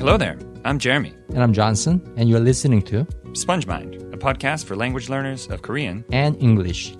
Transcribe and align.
Hello 0.00 0.16
there. 0.16 0.38
I'm 0.64 0.78
Jeremy. 0.78 1.12
And 1.28 1.42
I'm 1.42 1.52
Jonson, 1.52 2.00
and 2.16 2.26
you're 2.26 2.40
listening 2.40 2.80
to 2.82 3.06
Sponge 3.34 3.66
Mind, 3.66 3.96
a 4.14 4.16
podcast 4.16 4.64
for 4.64 4.74
language 4.74 5.10
learners 5.10 5.46
of 5.48 5.60
Korean. 5.60 6.06
and 6.10 6.36
English. 6.42 6.94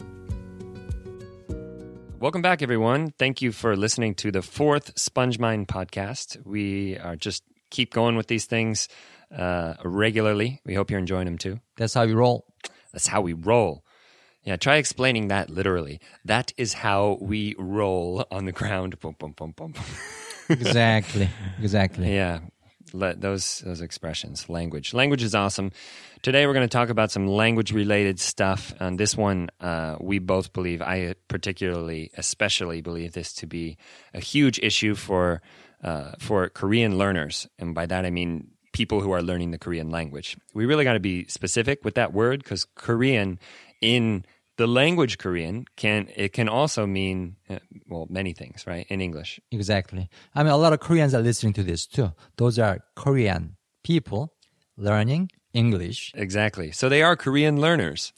Welcome 2.19 2.43
back, 2.43 2.61
everyone. 2.61 3.13
Thank 3.19 3.41
you 3.41 3.53
for 3.53 3.75
listening 3.75 4.15
to 4.17 4.31
the 4.31 4.43
fourth 4.43 4.93
Sponge 4.99 5.39
Mind 5.39 5.67
podcast. 5.67 6.45
We 6.45 6.99
are 6.99 7.17
just 7.17 7.43
keep 7.71 7.95
going 7.95 8.17
with 8.17 8.27
these 8.27 8.45
things 8.45 8.87
uh, 9.35 9.75
regularly. 9.83 10.61
We 10.67 10.75
hope 10.75 10.91
you're 10.91 11.01
enjoying 11.01 11.25
them 11.25 11.39
too. 11.39 11.59
That's 11.77 11.95
how 11.95 12.05
we 12.05 12.13
roll. 12.13 12.45
That's 12.93 13.07
how 13.07 13.23
we 13.23 13.33
roll. 13.33 13.83
Yeah, 14.45 14.57
try 14.57 14.77
explaining 14.77 15.29
that 15.29 15.49
literally. 15.49 16.01
That 16.27 16.53
is 16.59 16.75
how 16.75 17.17
we 17.23 17.55
roll 17.59 18.27
on 18.31 18.45
the 18.45 18.53
ground. 18.53 19.01
Boom, 19.01 19.17
boom, 19.19 19.33
boom, 19.33 19.53
boom. 19.57 19.73
boom. 19.73 19.85
Exactly. 20.51 21.31
exactly. 21.63 22.13
Yeah, 22.13 22.41
let 22.95 23.21
those 23.21 23.61
those 23.61 23.81
expressions. 23.81 24.49
Language. 24.49 24.95
Language 24.95 25.23
is 25.23 25.35
awesome. 25.35 25.73
Today 26.23 26.47
we're 26.47 26.55
going 26.55 26.69
to 26.69 26.73
talk 26.73 26.91
about 26.91 27.11
some 27.11 27.27
language 27.27 27.73
related 27.73 28.21
stuff. 28.21 28.75
And 28.81 28.99
this 28.99 29.17
one, 29.17 29.51
uh, 29.61 29.97
we 30.01 30.19
both 30.19 30.53
believe. 30.53 30.83
I 30.83 31.15
particularly, 31.29 32.11
especially 32.17 32.81
believe 32.81 33.13
this 33.13 33.33
to 33.35 33.47
be 33.47 33.79
a 34.15 34.21
huge 34.21 34.59
issue 34.63 34.95
for 34.95 35.43
uh, 35.83 36.13
for 36.19 36.49
Korean 36.49 36.99
learners, 36.99 37.49
and 37.59 37.75
by 37.75 37.87
that 37.87 38.05
I 38.05 38.11
mean 38.11 38.49
people 38.73 39.01
who 39.01 39.13
are 39.13 39.23
learning 39.23 39.51
the 39.51 39.59
Korean 39.59 39.91
language. 39.91 40.37
We 40.55 40.67
really 40.67 40.85
got 40.85 40.93
to 40.93 41.01
be 41.01 41.27
specific 41.27 41.85
with 41.85 41.95
that 41.95 42.13
word 42.13 42.43
because 42.43 42.67
Korean 42.75 43.39
in 43.81 44.25
the 44.61 44.67
language 44.67 45.17
Korean 45.17 45.65
can 45.77 46.09
it 46.15 46.35
can 46.35 46.47
also 46.47 46.87
mean 46.87 47.37
uh, 47.49 47.61
well 47.89 48.07
many 48.11 48.35
things, 48.35 48.67
right? 48.67 48.87
In 48.91 49.01
English. 49.01 49.41
Exactly. 49.51 50.11
I 50.35 50.43
mean, 50.43 50.53
a 50.53 50.59
lot 50.59 50.75
of 50.75 50.81
Koreans 50.81 51.15
are 51.15 51.23
listening 51.23 51.55
to 51.55 51.63
this 51.63 51.87
too. 51.87 52.13
Those 52.37 52.59
are 52.59 52.81
Korean 52.95 53.57
people 53.83 54.35
learning 54.77 55.31
English. 55.55 56.13
Exactly. 56.15 56.73
So 56.73 56.91
they 56.91 57.03
are 57.03 57.17
Korean 57.17 57.59
learners 57.59 58.13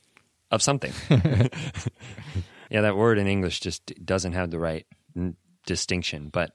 of 0.51 0.63
something. 0.63 0.93
yeah, 2.71 2.81
that 2.81 2.97
word 2.97 3.19
in 3.19 3.29
English 3.29 3.61
just 3.61 3.93
doesn't 4.05 4.33
have 4.33 4.51
the 4.51 4.59
right 4.59 4.85
n- 5.17 5.37
distinction, 5.65 6.29
but 6.29 6.51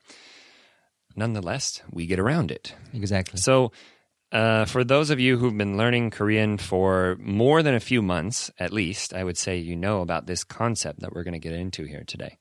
nonetheless, 1.15 1.81
we 1.89 2.07
get 2.07 2.19
around 2.19 2.51
it. 2.51 2.75
Exactly. 2.93 3.39
So, 3.39 3.71
uh, 4.32 4.64
for 4.64 4.82
those 4.84 5.10
of 5.10 5.20
you 5.20 5.36
who've 5.38 5.56
been 5.56 5.76
learning 5.76 6.10
Korean 6.10 6.56
for 6.56 7.16
more 7.20 7.62
than 7.62 7.74
a 7.74 7.80
few 7.80 8.00
months, 8.02 8.50
at 8.58 8.72
least, 8.72 9.12
I 9.12 9.24
would 9.24 9.36
say 9.36 9.58
you 9.58 9.76
know 9.76 10.00
about 10.00 10.26
this 10.26 10.42
concept 10.44 11.00
that 11.00 11.12
we're 11.12 11.22
going 11.24 11.34
to 11.34 11.38
get 11.48 11.52
into 11.52 11.84
here 11.84 12.04
today. 12.06 12.38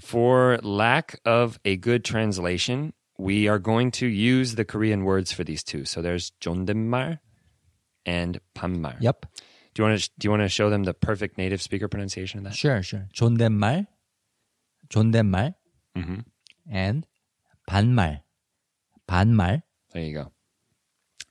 For 0.00 0.58
lack 0.62 1.20
of 1.24 1.58
a 1.64 1.76
good 1.76 2.04
translation, 2.04 2.94
we 3.18 3.46
are 3.48 3.58
going 3.60 3.90
to 3.92 4.06
use 4.06 4.54
the 4.56 4.64
Korean 4.64 5.04
words 5.04 5.30
for 5.30 5.44
these 5.44 5.62
two. 5.62 5.84
So 5.84 6.02
there's 6.02 6.32
존댓말 6.40 7.18
and 8.06 8.40
반말. 8.56 8.96
Yep. 9.00 9.26
Do 9.74 9.82
you 9.82 9.88
want 9.88 10.00
to 10.00 10.10
do 10.18 10.26
you 10.26 10.30
want 10.30 10.42
to 10.42 10.48
show 10.48 10.70
them 10.70 10.84
the 10.84 10.94
perfect 10.94 11.36
native 11.38 11.60
speaker 11.62 11.86
pronunciation 11.88 12.38
of 12.38 12.44
that? 12.44 12.54
Sure, 12.54 12.82
sure. 12.82 13.08
존댓말, 13.12 13.86
존댓말, 14.88 15.54
Mhm. 15.96 16.24
and 16.70 17.06
반말, 17.68 18.20
반말. 19.08 19.62
There 19.92 20.02
you 20.02 20.14
go. 20.14 20.32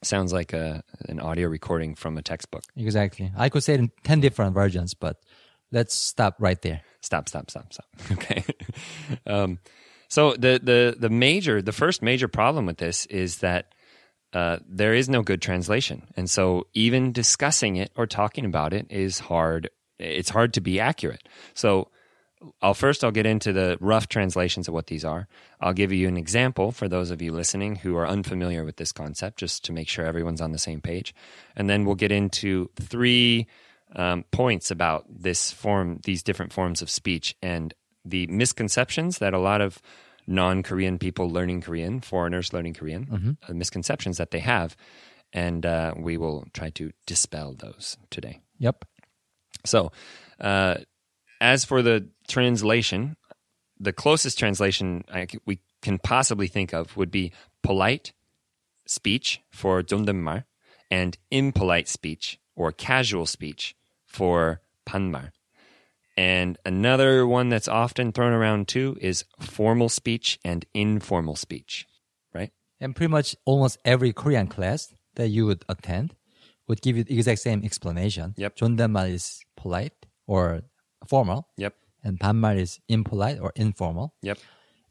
Sounds 0.01 0.31
like 0.31 0.53
a 0.53 0.83
an 1.07 1.19
audio 1.19 1.47
recording 1.47 1.95
from 1.95 2.17
a 2.17 2.21
textbook. 2.21 2.63
Exactly. 2.75 3.31
I 3.35 3.49
could 3.49 3.63
say 3.63 3.73
it 3.73 3.79
in 3.79 3.91
10 4.03 4.21
different 4.21 4.53
versions, 4.53 4.93
but 4.93 5.17
let's 5.71 5.93
stop 5.93 6.35
right 6.39 6.61
there. 6.61 6.81
Stop, 7.01 7.27
stop, 7.29 7.49
stop, 7.49 7.73
stop. 7.73 7.85
Okay. 8.11 8.43
um, 9.27 9.59
so 10.07 10.33
the 10.33 10.59
the 10.61 10.95
the 10.97 11.09
major 11.09 11.61
the 11.61 11.71
first 11.71 12.01
major 12.01 12.27
problem 12.27 12.65
with 12.65 12.77
this 12.77 13.05
is 13.07 13.39
that 13.39 13.73
uh, 14.33 14.57
there 14.67 14.93
is 14.93 15.09
no 15.09 15.21
good 15.21 15.41
translation, 15.41 16.07
and 16.15 16.29
so 16.29 16.67
even 16.73 17.11
discussing 17.11 17.75
it 17.75 17.91
or 17.95 18.05
talking 18.07 18.45
about 18.45 18.73
it 18.73 18.87
is 18.89 19.19
hard. 19.19 19.69
It's 19.99 20.29
hard 20.29 20.53
to 20.53 20.61
be 20.61 20.79
accurate. 20.79 21.27
So 21.53 21.89
I'll 22.61 22.73
first 22.73 23.03
I'll 23.03 23.11
get 23.11 23.25
into 23.25 23.51
the 23.51 23.77
rough 23.81 24.07
translations 24.07 24.67
of 24.67 24.73
what 24.73 24.87
these 24.87 25.03
are. 25.03 25.27
I'll 25.59 25.73
give 25.73 25.91
you 25.91 26.07
an 26.07 26.17
example 26.17 26.71
for 26.71 26.87
those 26.87 27.11
of 27.11 27.21
you 27.21 27.31
listening 27.31 27.77
who 27.77 27.95
are 27.97 28.07
unfamiliar 28.07 28.63
with 28.63 28.77
this 28.77 28.91
concept, 28.91 29.39
just 29.39 29.65
to 29.65 29.73
make 29.73 29.89
sure 29.89 30.05
everyone's 30.05 30.41
on 30.41 30.51
the 30.51 30.57
same 30.57 30.81
page, 30.81 31.13
and 31.55 31.69
then 31.69 31.85
we'll 31.85 31.95
get 31.95 32.11
into 32.11 32.69
three 32.79 33.47
um, 33.95 34.23
points 34.31 34.71
about 34.71 35.05
this 35.09 35.51
form, 35.51 35.99
these 36.03 36.23
different 36.23 36.53
forms 36.53 36.81
of 36.81 36.89
speech, 36.89 37.35
and 37.41 37.73
the 38.05 38.27
misconceptions 38.27 39.17
that 39.17 39.33
a 39.33 39.39
lot 39.39 39.61
of 39.61 39.81
non-Korean 40.27 40.99
people 40.99 41.29
learning 41.29 41.61
Korean, 41.61 41.99
foreigners 41.99 42.53
learning 42.53 42.75
Korean, 42.75 43.37
uh, 43.47 43.53
misconceptions 43.53 44.17
that 44.17 44.31
they 44.31 44.39
have, 44.39 44.77
and 45.33 45.65
uh, 45.65 45.93
we 45.97 46.17
will 46.17 46.45
try 46.53 46.69
to 46.71 46.91
dispel 47.05 47.53
those 47.57 47.97
today. 48.09 48.39
Yep. 48.59 48.85
So, 49.65 49.91
uh, 50.39 50.75
as 51.40 51.64
for 51.64 51.82
the 51.82 52.08
translation, 52.28 53.16
the 53.78 53.92
closest 53.92 54.38
translation 54.38 55.04
I 55.12 55.26
c 55.30 55.38
we 55.46 55.60
can 55.82 55.98
possibly 55.98 56.48
think 56.48 56.72
of 56.72 56.96
would 56.96 57.10
be 57.10 57.32
polite 57.62 58.12
speech 58.86 59.40
for 59.50 59.82
존댓말 59.82 60.44
and 60.90 61.18
impolite 61.30 61.88
speech 61.88 62.38
or 62.56 62.72
casual 62.72 63.26
speech 63.26 63.74
for 64.06 64.60
반말. 64.86 65.30
And 66.16 66.58
another 66.64 67.26
one 67.26 67.48
that's 67.48 67.66
often 67.66 68.12
thrown 68.12 68.32
around 68.32 68.68
too 68.68 68.96
is 69.00 69.24
formal 69.40 69.88
speech 69.88 70.38
and 70.44 70.64
informal 70.72 71.34
speech, 71.34 71.86
right? 72.32 72.52
And 72.80 72.94
pretty 72.94 73.10
much 73.10 73.34
almost 73.44 73.78
every 73.84 74.12
Korean 74.12 74.46
class 74.46 74.94
that 75.16 75.28
you 75.28 75.46
would 75.46 75.64
attend 75.68 76.14
would 76.68 76.80
give 76.82 76.96
you 76.96 77.04
the 77.04 77.18
exact 77.18 77.40
same 77.40 77.64
explanation. 77.64 78.34
Yep. 78.36 78.56
존댓말 78.56 79.12
is 79.12 79.40
polite 79.56 80.06
or 80.26 80.62
formal, 81.06 81.48
Yep. 81.56 81.74
and 82.02 82.18
반말 82.18 82.58
is 82.58 82.80
impolite 82.88 83.40
or 83.40 83.52
informal. 83.56 84.14
Yep. 84.22 84.38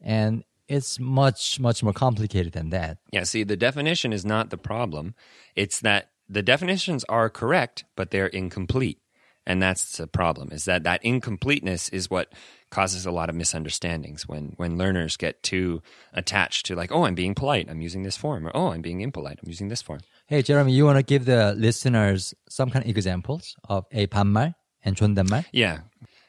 And 0.01 0.43
it's 0.67 0.99
much, 0.99 1.59
much 1.59 1.83
more 1.83 1.93
complicated 1.93 2.53
than 2.53 2.69
that. 2.69 2.97
Yeah, 3.11 3.23
see, 3.23 3.43
the 3.43 3.57
definition 3.57 4.13
is 4.13 4.25
not 4.25 4.49
the 4.49 4.57
problem. 4.57 5.13
It's 5.55 5.79
that 5.81 6.09
the 6.29 6.41
definitions 6.41 7.03
are 7.09 7.29
correct, 7.29 7.83
but 7.95 8.11
they're 8.11 8.27
incomplete. 8.27 8.99
And 9.45 9.61
that's 9.61 9.97
the 9.97 10.07
problem, 10.07 10.53
is 10.53 10.63
that 10.65 10.83
that 10.83 11.03
incompleteness 11.03 11.89
is 11.89 12.09
what 12.09 12.31
causes 12.71 13.05
a 13.05 13.11
lot 13.11 13.29
of 13.29 13.35
misunderstandings 13.35 14.25
when, 14.25 14.53
when 14.55 14.77
learners 14.77 15.17
get 15.17 15.43
too 15.43 15.81
attached 16.13 16.65
to 16.67 16.75
like, 16.75 16.93
oh, 16.93 17.03
I'm 17.03 17.13
being 17.13 17.35
polite, 17.35 17.67
I'm 17.69 17.81
using 17.81 18.03
this 18.03 18.15
form, 18.15 18.47
or 18.47 18.51
oh, 18.55 18.71
I'm 18.71 18.81
being 18.81 19.01
impolite, 19.01 19.39
I'm 19.43 19.49
using 19.49 19.67
this 19.67 19.81
form. 19.81 19.99
Hey, 20.27 20.41
Jeremy, 20.43 20.71
you 20.71 20.85
want 20.85 20.97
to 20.97 21.03
give 21.03 21.25
the 21.25 21.53
listeners 21.55 22.33
some 22.47 22.69
kind 22.69 22.85
of 22.85 22.89
examples 22.89 23.55
of 23.67 23.85
a 23.91 24.07
반말 24.07 24.55
and 24.81 24.95
존댓말? 24.95 25.43
Yeah, 25.51 25.79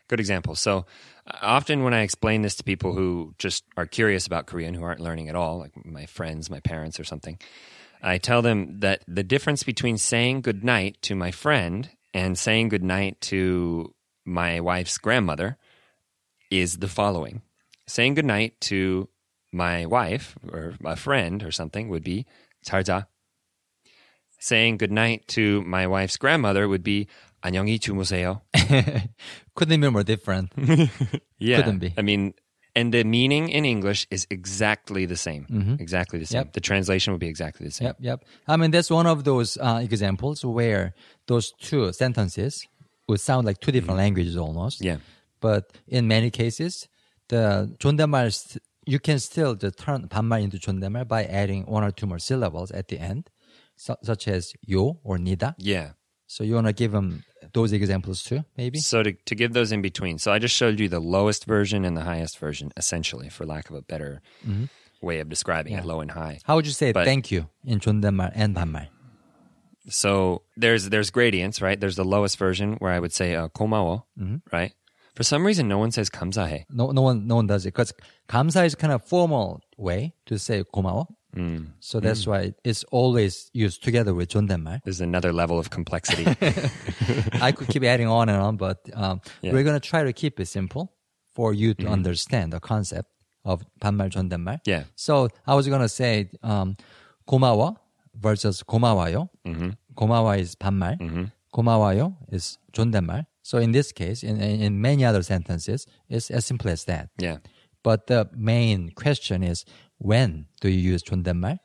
good 0.09 0.19
example. 0.19 0.55
So 0.55 0.85
uh, 1.25 1.37
often 1.41 1.83
when 1.83 1.93
I 1.93 2.01
explain 2.01 2.41
this 2.41 2.55
to 2.55 2.63
people 2.63 2.93
who 2.93 3.33
just 3.37 3.63
are 3.77 3.85
curious 3.85 4.27
about 4.27 4.47
Korean, 4.47 4.73
who 4.73 4.83
aren't 4.83 4.99
learning 4.99 5.29
at 5.29 5.35
all, 5.35 5.59
like 5.59 5.71
my 5.85 6.05
friends, 6.05 6.49
my 6.49 6.59
parents, 6.59 6.99
or 6.99 7.05
something, 7.05 7.39
I 8.01 8.17
tell 8.17 8.41
them 8.41 8.79
that 8.79 9.03
the 9.07 9.23
difference 9.23 9.63
between 9.63 9.97
saying 9.97 10.41
good 10.41 10.63
night 10.63 10.97
to 11.03 11.15
my 11.15 11.31
friend 11.31 11.89
and 12.13 12.37
saying 12.37 12.69
good 12.69 12.83
night 12.83 13.21
to 13.21 13.93
my 14.25 14.59
wife's 14.59 14.97
grandmother 14.97 15.57
is 16.49 16.77
the 16.77 16.87
following. 16.87 17.41
Saying 17.87 18.15
good 18.15 18.25
night 18.25 18.59
to 18.61 19.09
my 19.51 19.85
wife 19.85 20.35
or 20.51 20.75
a 20.85 20.95
friend 20.95 21.43
or 21.43 21.51
something 21.51 21.89
would 21.89 22.03
be 22.03 22.25
잘 22.65 22.83
자. 22.83 23.05
Saying 24.39 24.77
good 24.77 24.91
night 24.91 25.27
to 25.29 25.61
my 25.63 25.87
wife's 25.87 26.17
grandmother 26.17 26.67
would 26.67 26.83
be 26.83 27.07
안녕히 27.40 27.78
주무세요. 27.78 28.40
Couldn't 29.54 29.80
be 29.80 29.88
more 29.90 30.02
different. 30.04 30.50
Yeah. 31.38 31.62
Couldn't 31.62 31.78
be. 31.78 31.92
I 31.96 32.02
mean, 32.02 32.32
and 32.74 32.92
the 32.92 33.04
meaning 33.04 33.48
in 33.50 33.64
English 33.64 34.06
is 34.10 34.26
exactly 34.30 35.06
the 35.06 35.16
same. 35.16 35.46
Exactly 35.78 36.18
the 36.18 36.26
same. 36.26 36.38
Yep. 36.48 36.52
The 36.54 36.60
translation 36.60 37.12
would 37.12 37.20
be 37.20 37.28
exactly 37.28 37.66
the 37.66 37.72
same. 37.72 37.86
Yep, 37.86 37.96
yep. 38.00 38.24
I 38.48 38.56
mean, 38.56 38.70
that's 38.70 38.90
one 38.90 39.06
of 39.06 39.24
those 39.24 39.56
uh, 39.58 39.80
examples 39.82 40.44
where 40.44 40.94
those 41.26 41.52
two 41.60 41.92
sentences 41.92 42.66
would 43.08 43.20
sound 43.20 43.46
like 43.46 43.60
two 43.60 43.70
different 43.70 43.98
languages 43.98 44.36
almost. 44.36 44.82
Yeah. 44.82 44.96
But 45.40 45.70
in 45.86 46.08
many 46.08 46.30
cases, 46.30 46.88
the 47.28 47.70
존댓말 47.78 48.32
st- 48.32 48.62
you 48.86 48.98
can 48.98 49.18
still 49.18 49.54
just 49.54 49.78
turn 49.78 50.08
반말 50.08 50.42
into 50.42 50.58
존댓말 50.58 51.06
by 51.06 51.24
adding 51.24 51.64
one 51.66 51.84
or 51.84 51.90
two 51.90 52.06
more 52.06 52.18
syllables 52.18 52.70
at 52.72 52.88
the 52.88 52.98
end, 52.98 53.28
su- 53.76 53.96
such 54.02 54.26
as 54.28 54.52
요 54.66 54.98
or 55.04 55.18
니다. 55.18 55.54
Yeah. 55.58 55.92
So 56.26 56.42
you 56.42 56.54
want 56.54 56.66
to 56.66 56.72
give 56.72 56.92
them 56.92 57.22
those 57.52 57.72
examples 57.72 58.22
too, 58.22 58.44
maybe? 58.56 58.78
So 58.78 59.02
to, 59.02 59.12
to 59.12 59.34
give 59.34 59.52
those 59.52 59.70
in 59.72 59.82
between. 59.82 60.18
So 60.18 60.32
I 60.32 60.38
just 60.38 60.54
showed 60.56 60.80
you 60.80 60.88
the 60.88 61.00
lowest 61.00 61.44
version 61.44 61.84
and 61.84 61.96
the 61.96 62.02
highest 62.02 62.38
version, 62.38 62.72
essentially, 62.76 63.28
for 63.28 63.44
lack 63.44 63.68
of 63.70 63.76
a 63.76 63.82
better 63.82 64.22
way 65.02 65.20
of 65.20 65.28
describing 65.28 65.74
it, 65.74 65.84
low 65.84 66.00
and 66.00 66.10
high. 66.10 66.38
How 66.44 66.56
would 66.56 66.66
you 66.66 66.72
say 66.72 66.92
But- 66.92 67.04
thank 67.04 67.30
you 67.30 67.48
in 67.64 67.80
존댓말 67.80 68.32
and 68.34 68.54
반말? 68.56 68.88
So 69.90 70.42
there's 70.56 70.88
there's 70.88 71.10
gradients, 71.10 71.60
right? 71.60 71.78
There's 71.78 71.96
the 71.96 72.04
lowest 72.04 72.38
version 72.38 72.76
where 72.78 72.90
I 72.92 72.98
would 72.98 73.12
say 73.12 73.34
uh, 73.34 73.48
고마워, 73.48 74.04
right? 74.50 74.72
For 75.14 75.22
some 75.22 75.44
reason, 75.46 75.68
no 75.68 75.78
one 75.78 75.92
says 75.92 76.08
감사해. 76.10 76.64
No, 76.70 76.90
no 76.90 77.02
one, 77.02 77.26
no 77.28 77.36
one 77.36 77.46
does 77.46 77.66
it 77.66 77.74
because 77.74 77.92
감사 78.28 78.64
is 78.64 78.74
kind 78.74 78.92
of 78.92 79.04
formal 79.04 79.60
way 79.76 80.14
to 80.26 80.38
say 80.38 80.64
고마워. 80.74 81.06
So 81.80 81.98
that's 82.00 82.26
why 82.26 82.54
it's 82.62 82.84
always 82.92 83.50
used 83.52 83.82
together 83.82 84.14
with 84.14 84.28
존댓말. 84.28 84.80
There's 84.84 85.00
another 85.00 85.32
level 85.32 85.58
of 85.58 85.70
complexity. 85.70 86.24
I 87.40 87.50
could 87.52 87.68
keep 87.68 87.82
adding 87.84 88.06
on 88.06 88.28
and 88.28 88.40
on, 88.40 88.56
but 88.56 88.78
um, 88.94 89.20
Yeah. 89.42 89.52
we're 89.52 89.64
going 89.64 89.74
to 89.80 89.80
try 89.88 90.04
to 90.04 90.12
keep 90.12 90.38
it 90.38 90.46
simple 90.46 90.92
for 91.34 91.52
you 91.52 91.74
to 91.74 91.88
understand 91.88 92.52
the 92.52 92.60
concept 92.60 93.10
of 93.44 93.64
반말 93.80 94.10
존댓말. 94.10 94.60
Yeah. 94.64 94.84
So 94.94 95.28
I 95.46 95.54
was 95.54 95.66
going 95.66 95.82
to 95.82 95.88
say 95.88 96.30
um, 96.42 96.76
고마워 97.28 97.76
versus 98.14 98.62
고마워요. 98.62 99.28
고마워 99.96 100.38
is 100.38 100.54
반말. 100.54 100.98
고마워요 101.52 102.14
is 102.30 102.58
존댓말. 102.72 103.26
So 103.42 103.58
in 103.58 103.72
this 103.72 103.92
case, 103.92 104.22
in, 104.22 104.40
in, 104.40 104.60
in 104.62 104.80
many 104.80 105.04
other 105.04 105.22
sentences, 105.22 105.86
it's 106.08 106.30
as 106.30 106.46
simple 106.46 106.70
as 106.70 106.84
that. 106.84 107.10
yeah. 107.18 107.38
But 107.82 108.06
the 108.06 108.30
main 108.34 108.90
question 108.96 109.42
is 109.42 109.66
when 109.98 110.46
do 110.60 110.68
you 110.68 110.92
use 110.92 111.02
존댓말 111.02 111.58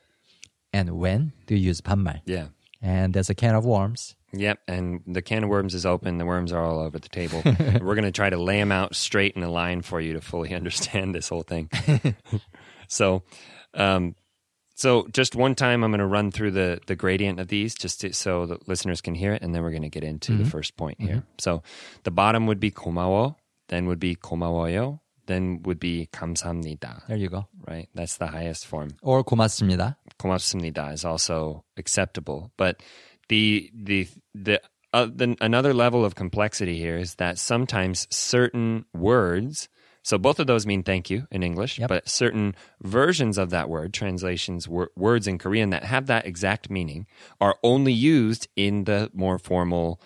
and 0.72 0.90
when 0.98 1.32
do 1.46 1.54
you 1.54 1.68
use 1.68 1.80
반말? 1.80 2.20
Yeah. 2.24 2.48
And 2.82 3.12
there's 3.12 3.30
a 3.30 3.34
can 3.34 3.54
of 3.54 3.64
worms. 3.64 4.14
Yep, 4.32 4.60
and 4.68 5.00
the 5.06 5.22
can 5.22 5.42
of 5.42 5.50
worms 5.50 5.74
is 5.74 5.84
open. 5.84 6.18
The 6.18 6.24
worms 6.24 6.52
are 6.52 6.62
all 6.62 6.78
over 6.78 6.98
the 6.98 7.08
table. 7.08 7.42
We're 7.44 7.94
going 7.94 8.04
to 8.04 8.12
try 8.12 8.30
to 8.30 8.36
lay 8.36 8.58
them 8.58 8.70
out 8.70 8.94
straight 8.94 9.34
in 9.34 9.42
a 9.42 9.50
line 9.50 9.82
for 9.82 10.00
you 10.00 10.12
to 10.12 10.20
fully 10.20 10.54
understand 10.54 11.14
this 11.14 11.28
whole 11.28 11.42
thing. 11.42 11.68
so, 12.88 13.24
um, 13.74 14.14
so 14.76 15.08
just 15.12 15.34
one 15.34 15.56
time, 15.56 15.82
I'm 15.82 15.90
going 15.90 15.98
to 15.98 16.06
run 16.06 16.30
through 16.30 16.52
the 16.52 16.80
the 16.86 16.94
gradient 16.94 17.40
of 17.40 17.48
these, 17.48 17.74
just 17.74 18.02
to, 18.02 18.12
so 18.14 18.46
the 18.46 18.58
listeners 18.66 19.00
can 19.00 19.16
hear 19.16 19.32
it, 19.32 19.42
and 19.42 19.52
then 19.52 19.62
we're 19.62 19.70
going 19.70 19.82
to 19.82 19.90
get 19.90 20.04
into 20.04 20.36
the 20.36 20.44
first 20.44 20.76
point 20.76 21.00
here. 21.00 21.24
So, 21.38 21.62
the 22.04 22.12
bottom 22.12 22.46
would 22.46 22.60
be 22.60 22.70
고마워, 22.70 23.34
then 23.68 23.86
would 23.86 24.00
be 24.00 24.14
고마워요, 24.14 25.00
then 25.26 25.62
would 25.64 25.78
be 25.78 26.08
감사합니다. 26.12 27.06
There 27.06 27.16
you 27.16 27.28
go. 27.28 27.46
Right, 27.66 27.88
that's 27.94 28.16
the 28.16 28.26
highest 28.28 28.66
form. 28.66 28.90
Or 29.02 29.22
고맙습니다. 29.22 29.96
고맙습니다 30.18 30.92
is 30.92 31.04
also 31.04 31.64
acceptable. 31.76 32.50
But 32.56 32.82
the 33.28 33.70
the 33.74 34.08
the, 34.34 34.60
uh, 34.92 35.06
the 35.06 35.36
another 35.40 35.72
level 35.72 36.04
of 36.04 36.14
complexity 36.16 36.78
here 36.78 36.96
is 36.96 37.14
that 37.16 37.38
sometimes 37.38 38.06
certain 38.10 38.84
words. 38.92 39.68
So 40.02 40.16
both 40.16 40.40
of 40.40 40.46
those 40.46 40.66
mean 40.66 40.82
thank 40.82 41.10
you 41.10 41.26
in 41.30 41.42
English, 41.42 41.78
Yep. 41.78 41.88
but 41.90 42.08
certain 42.08 42.54
versions 42.82 43.36
of 43.36 43.50
that 43.50 43.68
word, 43.68 43.92
translations, 43.92 44.66
wor- 44.66 44.90
words 44.96 45.28
in 45.28 45.36
Korean 45.36 45.68
that 45.70 45.84
have 45.84 46.06
that 46.06 46.26
exact 46.26 46.70
meaning, 46.70 47.06
are 47.38 47.56
only 47.62 47.92
used 47.92 48.48
in 48.56 48.84
the 48.84 49.10
more 49.12 49.38
formal, 49.38 50.00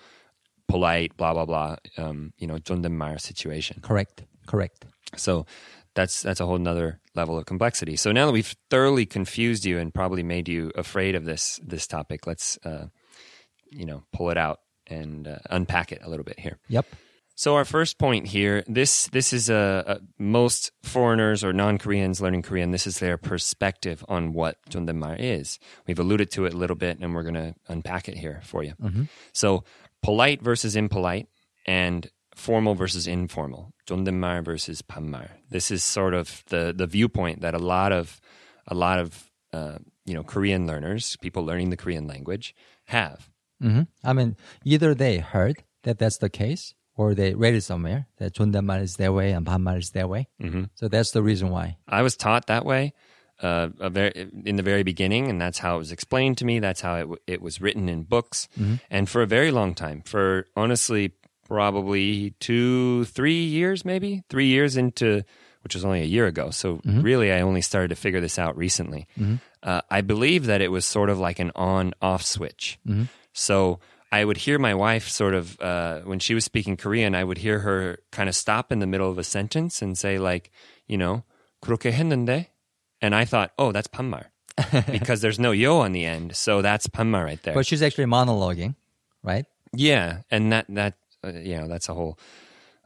polite, 0.69 1.17
blah 1.17 1.33
blah 1.33 1.47
blah, 1.47 1.77
um, 1.97 2.33
you 2.39 2.47
know, 2.47 2.59
존댓말 2.59 3.21
situation. 3.21 3.79
Correct. 3.83 4.25
Correct. 4.47 4.85
So 5.17 5.47
that's 5.95 6.23
that's 6.23 6.41
a 6.41 6.47
whole 6.47 6.59
nother 6.59 7.01
level 7.15 7.39
of 7.39 7.47
complexity. 7.47 7.97
So 7.97 8.13
now 8.13 8.27
that 8.27 8.33
we've 8.33 8.55
thoroughly 8.71 9.07
confused 9.07 9.65
you 9.65 9.79
and 9.79 9.95
probably 9.95 10.23
made 10.23 10.49
you 10.49 10.73
afraid 10.75 11.15
of 11.15 11.25
this 11.25 11.61
this 11.63 11.87
topic, 11.87 12.27
let's 12.27 12.59
uh, 12.65 12.87
you 13.71 13.87
know 13.87 14.03
pull 14.13 14.31
it 14.31 14.37
out 14.37 14.61
and 14.87 15.27
uh, 15.29 15.39
unpack 15.51 15.93
it 15.93 16.01
a 16.03 16.11
little 16.11 16.25
bit 16.25 16.39
here. 16.39 16.59
Yep. 16.69 16.87
So 17.37 17.57
our 17.57 17.65
first 17.65 17.99
point 17.99 18.29
here, 18.29 18.63
this 18.69 19.09
this 19.09 19.33
is 19.33 19.51
a, 19.51 19.85
a 19.87 20.23
most 20.23 20.71
foreigners 20.85 21.43
or 21.43 21.53
non-Koreans 21.53 22.21
learning 22.21 22.43
Korean. 22.43 22.71
This 22.71 22.87
is 22.87 23.01
their 23.01 23.17
perspective 23.19 24.05
on 24.09 24.33
what 24.33 24.57
존댓말 24.71 25.17
is. 25.19 25.59
We've 25.87 25.99
alluded 25.99 26.31
to 26.33 26.47
it 26.47 26.55
a 26.55 26.57
little 26.57 26.77
bit, 26.77 26.99
and 27.01 27.13
we're 27.13 27.25
going 27.25 27.35
to 27.35 27.55
unpack 27.67 28.09
it 28.09 28.17
here 28.17 28.41
for 28.45 28.63
you. 28.63 28.75
So 29.33 29.65
polite 30.01 30.43
versus 30.43 30.77
impolite, 30.77 31.27
and 31.67 32.09
formal 32.40 32.76
versus 32.76 33.08
informal, 33.08 33.74
Dundenmeyer 33.88 34.44
versus 34.44 34.82
Pammeyer. 34.82 35.32
This 35.50 35.72
is 35.72 35.84
sort 35.84 36.14
of 36.14 36.44
the 36.48 36.74
the 36.76 36.88
viewpoint 36.88 37.42
that 37.42 37.54
a 37.54 37.60
lot 37.60 37.92
of 37.92 38.20
a 38.68 38.76
lot 38.76 39.00
of 39.00 39.30
uh, 39.54 39.78
you 40.06 40.14
know 40.14 40.24
Korean 40.24 40.66
learners, 40.66 41.18
people 41.22 41.46
learning 41.46 41.70
the 41.70 41.78
Korean 41.78 42.08
language, 42.08 42.56
have. 42.86 43.30
Mm-hmm. 43.62 43.84
I 44.04 44.14
mean, 44.14 44.38
either 44.64 44.96
they 44.96 45.18
heard 45.18 45.64
that 45.84 46.00
that's 46.00 46.18
the 46.18 46.30
case, 46.30 46.74
or 46.96 47.14
they 47.14 47.34
read 47.34 47.56
it 47.56 47.62
somewhere 47.62 48.08
that 48.18 48.34
Chundamar 48.34 48.82
is 48.82 48.96
their 48.96 49.12
way 49.12 49.32
and 49.32 49.46
Pamar 49.46 49.78
is 49.78 49.92
their 49.92 50.08
way. 50.08 50.28
Mm-hmm. 50.42 50.64
So 50.76 50.88
that's 50.88 51.12
the 51.12 51.22
reason 51.22 51.50
why. 51.50 51.78
I 51.88 52.02
was 52.02 52.16
taught 52.16 52.48
that 52.48 52.66
way 52.66 52.94
uh, 53.42 53.70
very, 53.90 54.30
in 54.46 54.56
the 54.56 54.64
very 54.64 54.84
beginning, 54.84 55.30
and 55.30 55.40
that's 55.40 55.60
how 55.60 55.76
it 55.76 55.80
was 55.80 55.92
explained 55.92 56.38
to 56.40 56.46
me. 56.46 56.60
That's 56.60 56.82
how 56.82 56.96
it, 56.96 57.02
w- 57.02 57.22
it 57.28 57.42
was 57.42 57.62
written 57.62 57.88
in 57.90 58.04
books. 58.04 58.48
Mm-hmm. 58.60 58.76
And 58.90 59.10
for 59.10 59.22
a 59.22 59.28
very 59.28 59.52
long 59.52 59.76
time, 59.76 60.02
for 60.02 60.48
honestly 60.56 61.14
probably 61.49 62.35
two, 62.41 63.05
three 63.07 63.45
years, 63.45 63.85
maybe 63.85 64.23
three 64.29 64.47
years 64.47 64.77
into, 64.77 65.23
which 65.63 65.75
was 65.75 65.85
only 65.85 66.01
a 66.03 66.05
year 66.09 66.27
ago. 66.27 66.51
So 66.51 66.81
really, 66.85 67.33
I 67.33 67.41
only 67.43 67.61
started 67.63 67.89
to 67.89 67.97
figure 67.97 68.21
this 68.21 68.39
out 68.39 68.57
recently. 68.57 69.07
Uh, 69.63 69.81
I 69.91 70.01
believe 70.03 70.47
that 70.47 70.61
it 70.61 70.69
was 70.71 70.85
sort 70.85 71.09
of 71.11 71.19
like 71.19 71.39
an 71.39 71.53
on 71.55 71.93
off 72.01 72.23
switch. 72.25 72.79
So 73.33 73.81
I 74.13 74.25
would 74.25 74.37
hear 74.37 74.59
my 74.59 74.75
wife 74.75 75.09
sort 75.09 75.35
of 75.35 75.59
uh, 75.61 76.01
when 76.05 76.19
she 76.19 76.35
was 76.35 76.45
speaking 76.45 76.77
Korean, 76.77 77.15
I 77.15 77.25
would 77.25 77.39
hear 77.39 77.61
her 77.61 77.99
kind 78.13 78.29
of 78.29 78.35
stop 78.37 78.71
in 78.73 78.79
the 78.79 78.87
middle 78.87 79.11
of 79.11 79.19
a 79.19 79.25
sentence 79.25 79.83
and 79.83 79.99
say 79.99 80.19
like, 80.19 80.51
you 80.87 80.97
know, 80.97 81.25
그렇게 81.65 81.91
했는데, 81.93 82.47
and 83.01 83.15
I 83.15 83.25
thought, 83.25 83.51
oh, 83.59 83.73
that's 83.73 83.89
반말 83.89 84.27
because 84.87 85.21
there's 85.21 85.41
no 85.41 85.51
yo 85.51 85.81
on 85.81 85.93
the 85.93 86.05
end, 86.05 86.37
so 86.37 86.63
that's 86.63 86.87
반말 86.87 87.25
right 87.25 87.43
there. 87.43 87.55
But 87.55 87.67
she's 87.67 87.83
actually 87.83 88.05
monologuing, 88.07 88.77
right? 89.23 89.47
yeah, 89.75 90.23
and 90.31 90.53
that 90.53 90.67
that 90.69 90.95
uh, 91.24 91.32
you 91.34 91.58
know 91.58 91.68
that's 91.68 91.90
a 91.90 91.94
whole 91.94 92.18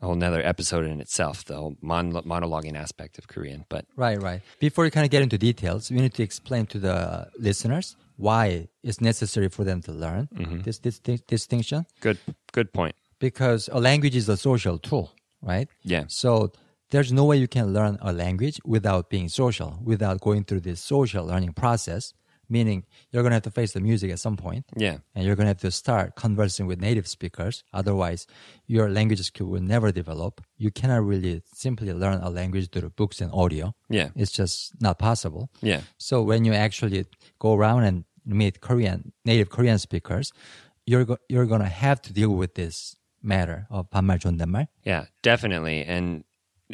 a 0.02 0.06
whole 0.06 0.16
nother 0.16 0.42
episode 0.46 0.86
in 0.86 1.00
itself, 1.00 1.46
the 1.46 1.56
whole 1.56 1.76
mon- 1.82 2.12
monologuing 2.12 2.76
aspect 2.76 3.18
of 3.18 3.28
Korean. 3.28 3.66
But 3.70 3.86
Right, 3.96 4.22
right. 4.22 4.42
Before 4.60 4.84
you 4.86 4.92
kind 4.92 5.06
of 5.06 5.12
get 5.12 5.22
into 5.22 5.38
details, 5.38 5.90
we 5.90 5.98
need 5.98 6.14
to 6.16 6.24
explain 6.24 6.66
to 6.68 6.80
the 6.80 7.30
listeners 7.40 7.96
why 8.18 8.68
it's 8.84 9.00
necessary 9.00 9.48
for 9.50 9.64
them 9.64 9.82
to 9.82 9.92
learn 9.92 10.28
this, 10.64 10.80
this, 10.80 11.00
this 11.00 11.22
distinction. 11.22 11.86
good 12.02 12.18
good 12.52 12.74
point. 12.74 12.96
Because 13.20 13.70
a 13.72 13.80
language 13.80 14.16
is 14.16 14.28
a 14.28 14.36
social 14.36 14.78
tool, 14.78 15.14
right? 15.42 15.70
Yeah. 15.84 16.04
So 16.08 16.52
there's 16.92 17.12
no 17.12 17.24
way 17.24 17.38
you 17.38 17.48
can 17.48 17.74
learn 17.74 17.98
a 18.02 18.12
language 18.12 18.60
without 18.66 19.10
being 19.10 19.30
social, 19.30 19.80
without 19.82 20.20
going 20.20 20.44
through 20.44 20.62
this 20.62 20.82
social 20.82 21.26
learning 21.26 21.54
process 21.54 22.14
Meaning 22.50 22.85
you're 23.12 23.23
gonna 23.23 23.35
have 23.37 23.43
to 23.43 23.50
face 23.50 23.73
the 23.73 23.81
music 23.81 24.11
at 24.11 24.19
some 24.19 24.37
point, 24.39 24.65
Yeah. 24.75 24.99
and 25.15 25.27
you're 25.27 25.37
gonna 25.37 25.50
have 25.53 25.61
to 25.61 25.71
start 25.71 26.17
conversing 26.17 26.67
with 26.67 26.81
native 26.81 27.06
speakers. 27.06 27.62
Otherwise, 27.75 28.27
your 28.67 28.89
language 28.89 29.21
skill 29.21 29.49
will 29.49 29.61
never 29.61 29.93
develop. 29.93 30.41
You 30.56 30.71
cannot 30.71 31.05
really 31.05 31.43
simply 31.53 31.93
learn 31.93 32.23
a 32.23 32.31
language 32.31 32.71
through 32.71 32.89
books 32.97 33.21
and 33.21 33.31
audio. 33.35 33.75
Yeah. 33.90 34.09
It's 34.17 34.33
just 34.33 34.73
not 34.81 34.99
possible. 34.99 35.50
Yeah. 35.61 35.83
So 35.99 36.23
when 36.23 36.47
you 36.47 36.55
actually 36.55 37.05
go 37.38 37.52
around 37.52 37.85
and 37.85 38.05
meet 38.25 38.62
Korean 38.62 39.12
native 39.26 39.50
Korean 39.50 39.78
speakers, 39.78 40.33
you're 40.87 41.05
go- 41.05 41.21
you're 41.28 41.45
gonna 41.45 41.69
have 41.69 42.00
to 42.09 42.14
deal 42.14 42.31
with 42.35 42.55
this 42.55 42.97
matter 43.23 43.67
of 43.69 43.90
반말 43.90 44.19
존댓말. 44.21 44.69
Yeah, 44.85 45.05
definitely. 45.23 45.85
And 45.85 46.25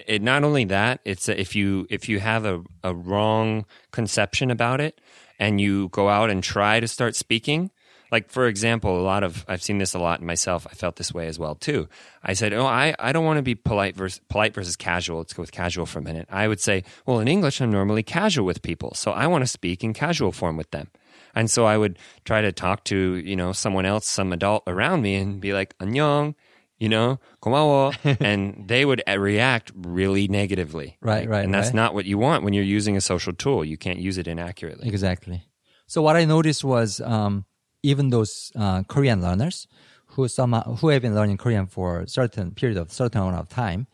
it 0.08 0.22
not 0.22 0.44
only 0.44 0.66
that, 0.66 1.02
it's 1.06 1.30
if 1.30 1.56
you 1.56 1.88
if 1.90 2.10
you 2.10 2.20
have 2.20 2.46
a, 2.46 2.62
a 2.84 2.94
wrong 2.94 3.66
conception 3.92 4.52
about 4.52 4.82
it 4.82 5.00
and 5.40 5.60
you 5.62 5.90
go 5.90 6.10
out 6.10 6.30
and 6.30 6.44
try 6.44 6.80
to 6.80 6.88
start 6.88 7.16
speaking, 7.16 7.72
like 8.12 8.30
for 8.30 8.48
example, 8.48 9.00
a 9.00 9.04
lot 9.04 9.24
of 9.24 9.46
I've 9.48 9.62
seen 9.62 9.78
this 9.78 9.94
a 9.94 10.00
lot 10.00 10.22
myself. 10.22 10.68
I 10.70 10.74
felt 10.74 10.96
this 10.96 11.14
way 11.14 11.28
as 11.28 11.38
well 11.38 11.56
too. 11.56 11.88
I 12.24 12.34
said, 12.34 12.54
"Oh, 12.54 12.66
I, 12.66 12.96
I 13.00 13.12
don't 13.12 13.26
want 13.26 13.38
to 13.38 13.44
be 13.44 13.56
polite 13.56 13.96
versus 13.96 14.22
polite 14.30 14.54
versus 14.54 14.76
casual. 14.76 15.20
Let's 15.20 15.34
go 15.34 15.44
with 15.44 15.52
casual 15.52 15.86
for 15.86 16.00
a 16.00 16.04
minute." 16.04 16.28
I 16.32 16.48
would 16.48 16.60
say, 16.60 16.84
"Well, 17.06 17.20
in 17.20 17.28
English, 17.28 17.62
I'm 17.62 17.72
normally 17.72 18.04
casual 18.04 18.46
with 18.46 18.62
people, 18.62 18.94
so 18.96 19.12
I 19.12 19.28
want 19.28 19.44
to 19.44 19.48
speak 19.48 19.84
in 19.84 19.94
casual 19.94 20.32
form 20.32 20.58
with 20.58 20.72
them." 20.72 20.90
And 21.36 21.50
so 21.52 21.66
I 21.66 21.78
would 21.78 22.00
try 22.26 22.42
to 22.42 22.52
talk 22.52 22.84
to, 22.86 22.98
you 22.98 23.36
know, 23.36 23.54
someone 23.54 23.86
else, 23.86 24.08
some 24.08 24.34
adult 24.34 24.64
around 24.66 25.04
me 25.04 25.16
and 25.16 25.40
be 25.40 25.54
like, 25.54 25.78
"안녕." 25.80 26.36
you 26.79 26.89
know, 26.89 27.19
고마워, 27.43 27.95
and 28.21 28.67
they 28.69 28.85
would 28.85 29.03
uh, 29.09 29.19
react 29.19 29.73
really 29.75 30.27
negatively. 30.29 30.99
Right, 31.01 31.29
right, 31.29 31.45
And 31.45 31.55
that's 31.55 31.69
right. 31.69 31.75
not 31.75 31.95
what 31.95 32.05
you 32.05 32.19
want 32.19 32.43
when 32.45 32.53
you're 32.53 32.65
using 32.65 32.97
a 32.97 33.01
social 33.01 33.33
tool. 33.33 33.65
You 33.65 33.77
can't 33.79 33.99
use 33.99 34.19
it 34.19 34.27
inaccurately. 34.27 34.89
Exactly. 34.89 35.45
So 35.87 36.03
what 36.03 36.17
I 36.17 36.25
noticed 36.25 36.65
was 36.65 37.01
um, 37.01 37.45
even 37.83 38.11
those 38.11 38.51
uh, 38.57 38.83
Korean 38.85 39.21
learners 39.23 39.69
who 40.17 40.29
somehow 40.29 40.77
who 40.77 40.89
have 40.89 41.03
been 41.03 41.15
learning 41.15 41.37
Korean 41.39 41.67
for 41.67 42.01
a 42.01 42.09
certain 42.09 42.53
period 42.53 42.79
of 42.79 42.91
certain 42.93 43.21
amount 43.21 43.37
of 43.37 43.49
time, 43.49 43.87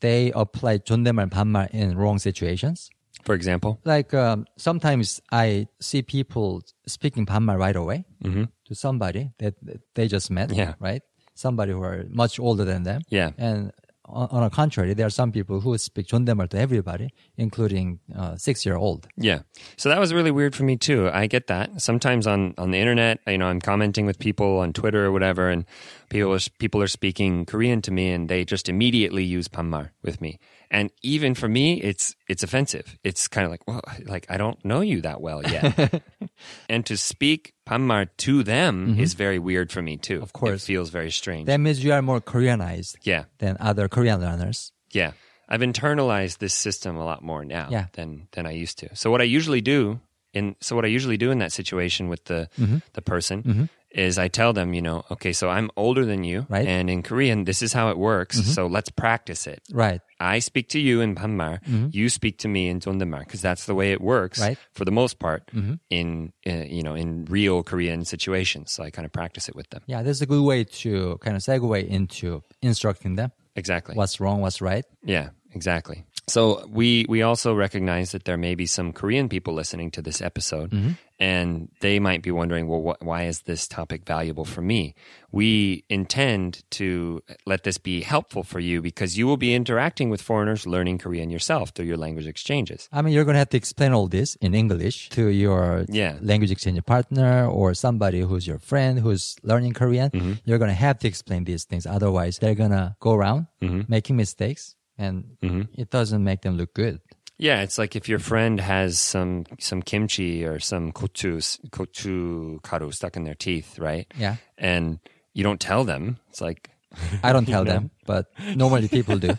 they 0.00 0.30
apply 0.34 0.78
존댓말 0.78 1.30
반말 1.30 1.68
in 1.72 1.96
wrong 1.96 2.18
situations. 2.18 2.90
For 3.24 3.34
example, 3.34 3.80
Like 3.84 4.12
um, 4.14 4.46
sometimes 4.56 5.20
I 5.32 5.66
see 5.80 6.02
people 6.02 6.62
speaking 6.86 7.26
반말 7.26 7.58
right 7.58 7.74
away 7.76 8.04
to 8.22 8.74
somebody 8.74 9.30
that 9.38 9.54
that 9.62 9.80
they 9.94 10.06
just 10.08 10.30
met, 10.30 10.52
Yeah. 10.52 10.74
right? 10.78 11.02
Somebody 11.40 11.72
who 11.72 11.82
are 11.82 12.04
much 12.08 12.40
older 12.40 12.64
than 12.64 12.84
them. 12.84 13.02
Yeah. 13.10 13.32
And 13.36 13.72
on, 14.06 14.28
on 14.30 14.42
the 14.44 14.50
contrary, 14.50 14.94
there 14.94 15.06
are 15.06 15.10
some 15.10 15.32
people 15.32 15.60
who 15.60 15.76
speak 15.76 16.06
존댓말 16.06 16.48
to 16.50 16.58
everybody, 16.58 17.10
including 17.36 17.98
uh, 18.16 18.36
six-year-old. 18.36 19.08
Yeah. 19.16 19.40
So 19.76 19.88
that 19.88 19.98
was 19.98 20.14
really 20.14 20.30
weird 20.30 20.54
for 20.54 20.62
me 20.62 20.76
too. 20.76 21.10
I 21.12 21.26
get 21.26 21.48
that. 21.48 21.82
Sometimes 21.82 22.26
on 22.26 22.54
on 22.56 22.70
the 22.70 22.78
internet, 22.78 23.18
you 23.26 23.36
know, 23.36 23.48
I'm 23.48 23.60
commenting 23.60 24.06
with 24.06 24.18
people 24.18 24.58
on 24.58 24.72
Twitter 24.72 25.04
or 25.04 25.12
whatever 25.12 25.50
and 25.50 25.64
People 26.08 26.32
are, 26.34 26.38
people 26.58 26.80
are 26.80 26.86
speaking 26.86 27.44
Korean 27.44 27.82
to 27.82 27.90
me 27.90 28.12
and 28.12 28.28
they 28.28 28.44
just 28.44 28.68
immediately 28.68 29.24
use 29.24 29.48
반말 29.48 29.90
with 30.02 30.20
me. 30.20 30.38
And 30.73 30.89
even 31.03 31.35
for 31.35 31.49
me, 31.49 31.81
it's 31.81 32.15
it's 32.29 32.43
offensive. 32.43 32.97
It's 33.03 33.27
kind 33.27 33.43
of 33.45 33.51
like, 33.51 33.67
well, 33.67 33.81
like 34.07 34.25
I 34.29 34.37
don't 34.37 34.55
know 34.63 34.79
you 34.79 35.01
that 35.01 35.19
well 35.19 35.43
yet. 35.43 36.01
and 36.69 36.85
to 36.85 36.95
speak 36.95 37.53
반말 37.67 38.07
to 38.23 38.41
them 38.43 38.97
is 38.97 39.13
very 39.13 39.37
weird 39.37 39.69
for 39.69 39.81
me 39.81 39.97
too. 39.97 40.15
Mm-hmm. 40.15 40.23
Of 40.23 40.31
course. 40.31 40.63
it 40.63 40.65
feels 40.65 40.89
very 40.89 41.11
strange. 41.11 41.47
That 41.47 41.59
means 41.59 41.83
you 41.83 41.91
are 41.91 42.01
more 42.01 42.21
Koreanized 42.21 42.95
yeah, 43.03 43.25
than 43.39 43.57
other 43.59 43.89
Korean 43.89 44.21
learners. 44.21 44.71
yeah. 44.93 45.11
I've 45.51 45.59
internalized 45.59 46.37
this 46.39 46.53
system 46.53 46.95
a 46.95 47.03
lot 47.03 47.21
more 47.21 47.43
now 47.43 47.67
Yeah. 47.69 47.87
than 47.99 48.29
than 48.31 48.45
I 48.47 48.51
used 48.63 48.79
to. 48.79 48.95
So 48.95 49.11
what 49.11 49.19
I 49.19 49.25
usually 49.27 49.59
do 49.59 49.99
and 50.33 50.55
so 50.61 50.75
what 50.75 50.85
I 50.85 50.87
usually 50.87 51.17
do 51.17 51.31
in 51.31 51.39
that 51.39 51.51
situation 51.51 52.09
with 52.09 52.25
the 52.25 52.49
mm-hmm. 52.59 52.77
the 52.93 53.01
person 53.01 53.43
mm-hmm. 53.43 53.63
is 53.91 54.17
I 54.17 54.27
tell 54.27 54.53
them, 54.53 54.73
you 54.73 54.81
know, 54.81 55.03
okay, 55.11 55.33
so 55.33 55.49
I'm 55.49 55.69
older 55.75 56.05
than 56.05 56.23
you, 56.23 56.45
right. 56.49 56.67
and 56.67 56.89
in 56.89 57.03
Korean 57.03 57.45
this 57.45 57.61
is 57.61 57.73
how 57.73 57.89
it 57.89 57.97
works. 57.97 58.39
Mm-hmm. 58.39 58.51
So 58.51 58.67
let's 58.67 58.89
practice 58.89 59.47
it. 59.47 59.61
Right. 59.71 60.01
I 60.19 60.39
speak 60.39 60.69
to 60.69 60.79
you 60.79 61.01
in 61.01 61.15
Panmar, 61.15 61.63
mm-hmm. 61.63 61.87
you 61.91 62.09
speak 62.09 62.37
to 62.39 62.47
me 62.47 62.69
in 62.69 62.79
Dondamar, 62.79 63.19
because 63.19 63.41
that's 63.41 63.65
the 63.65 63.75
way 63.75 63.91
it 63.91 64.01
works 64.01 64.39
right. 64.39 64.57
for 64.73 64.85
the 64.85 64.91
most 64.91 65.19
part 65.19 65.47
mm-hmm. 65.47 65.75
in, 65.89 66.33
in 66.43 66.67
you 66.69 66.83
know 66.83 66.95
in 66.95 67.25
real 67.25 67.63
Korean 67.63 68.05
situations. 68.05 68.71
So 68.71 68.83
I 68.83 68.89
kind 68.89 69.05
of 69.05 69.11
practice 69.11 69.49
it 69.49 69.55
with 69.55 69.69
them. 69.69 69.81
Yeah, 69.87 70.03
this 70.03 70.17
is 70.17 70.21
a 70.21 70.27
good 70.27 70.43
way 70.43 70.63
to 70.63 71.17
kind 71.21 71.35
of 71.35 71.43
segue 71.43 71.87
into 71.87 72.43
instructing 72.61 73.15
them. 73.15 73.31
Exactly. 73.55 73.95
What's 73.95 74.19
wrong? 74.19 74.41
What's 74.41 74.61
right? 74.61 74.85
Yeah. 75.03 75.29
Exactly. 75.53 76.05
So 76.31 76.65
we 76.79 77.05
we 77.09 77.21
also 77.29 77.53
recognize 77.53 78.11
that 78.13 78.23
there 78.23 78.37
may 78.37 78.55
be 78.55 78.65
some 78.65 78.93
Korean 78.93 79.27
people 79.27 79.53
listening 79.53 79.91
to 79.91 80.01
this 80.01 80.21
episode, 80.21 80.71
and 81.19 81.67
they 81.81 81.99
might 81.99 82.21
be 82.23 82.31
wondering, 82.31 82.65
well, 82.69 82.83
wh- 82.87 83.03
why 83.09 83.21
is 83.31 83.41
this 83.41 83.67
topic 83.67 84.05
valuable 84.05 84.45
for 84.45 84.61
me? 84.61 84.95
We 85.31 85.83
intend 85.89 86.63
to 86.79 87.21
let 87.45 87.63
this 87.63 87.77
be 87.77 88.01
helpful 88.01 88.43
for 88.43 88.59
you 88.59 88.81
because 88.81 89.17
you 89.17 89.27
will 89.27 89.37
be 89.37 89.53
interacting 89.53 90.09
with 90.09 90.21
foreigners, 90.21 90.65
learning 90.65 90.97
Korean 91.03 91.29
yourself 91.29 91.65
through 91.71 91.85
your 91.91 91.97
language 92.05 92.27
exchanges. 92.27 92.87
I 92.91 93.01
mean, 93.01 93.13
you're 93.13 93.25
going 93.25 93.35
to 93.35 93.43
have 93.45 93.49
to 93.49 93.57
explain 93.57 93.91
all 93.93 94.07
this 94.07 94.35
in 94.41 94.53
English 94.55 95.09
to 95.09 95.27
your 95.27 95.85
Yeah. 95.89 96.15
language 96.21 96.51
exchange 96.51 96.79
partner 96.85 97.45
or 97.59 97.73
somebody 97.75 98.21
who's 98.21 98.45
your 98.47 98.59
friend 98.59 98.99
who's 99.03 99.35
learning 99.43 99.73
Korean. 99.73 100.09
Mm-hmm. 100.11 100.33
You're 100.45 100.59
going 100.63 100.71
to 100.77 100.83
have 100.87 100.97
to 100.99 101.07
explain 101.07 101.43
these 101.43 101.65
things. 101.65 101.85
Otherwise, 101.85 102.39
they're 102.39 102.55
going 102.63 102.71
to 102.81 102.95
go 102.99 103.11
around 103.19 103.47
Mm-hmm. 103.61 103.81
making 103.97 104.15
mistakes 104.17 104.75
and 105.01 105.67
it 105.77 105.89
doesn't 105.89 106.23
make 106.23 106.41
them 106.41 106.57
look 106.57 106.73
good. 106.73 107.01
Yeah, 107.37 107.61
it's 107.63 107.79
like 107.79 107.95
if 107.95 108.07
your 108.07 108.19
friend 108.19 108.59
has 108.61 108.99
some 108.99 109.45
some 109.59 109.81
kimchi 109.81 110.45
or 110.45 110.59
some 110.59 110.91
gochu 110.91 111.41
gochu 111.71 112.61
karu 112.61 112.93
stuck 112.93 113.17
in 113.17 113.23
their 113.23 113.33
teeth, 113.35 113.79
right? 113.79 114.05
Yeah. 114.15 114.35
And 114.59 114.99
you 115.33 115.43
don't 115.43 115.59
tell 115.59 115.83
them. 115.83 116.19
It's 116.29 116.39
like 116.39 116.69
I 117.23 117.33
don't 117.33 117.47
tell 117.47 117.65
them, 117.65 117.89
but 118.05 118.27
normally 118.55 118.87
people 118.87 119.17
do. 119.17 119.37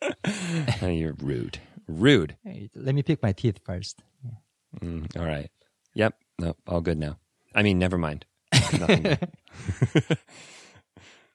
oh, 0.82 0.86
you're 0.86 1.14
rude, 1.14 1.58
rude. 1.88 2.36
Hey, 2.44 2.70
let 2.76 2.94
me 2.94 3.02
pick 3.02 3.20
my 3.20 3.32
teeth 3.32 3.58
first. 3.64 4.00
Mm, 4.80 5.18
all 5.18 5.26
right. 5.26 5.50
Yep. 5.94 6.14
No, 6.38 6.54
all 6.68 6.80
good 6.80 6.98
now. 6.98 7.18
I 7.52 7.62
mean, 7.62 7.80
never 7.80 7.98
mind. 7.98 8.24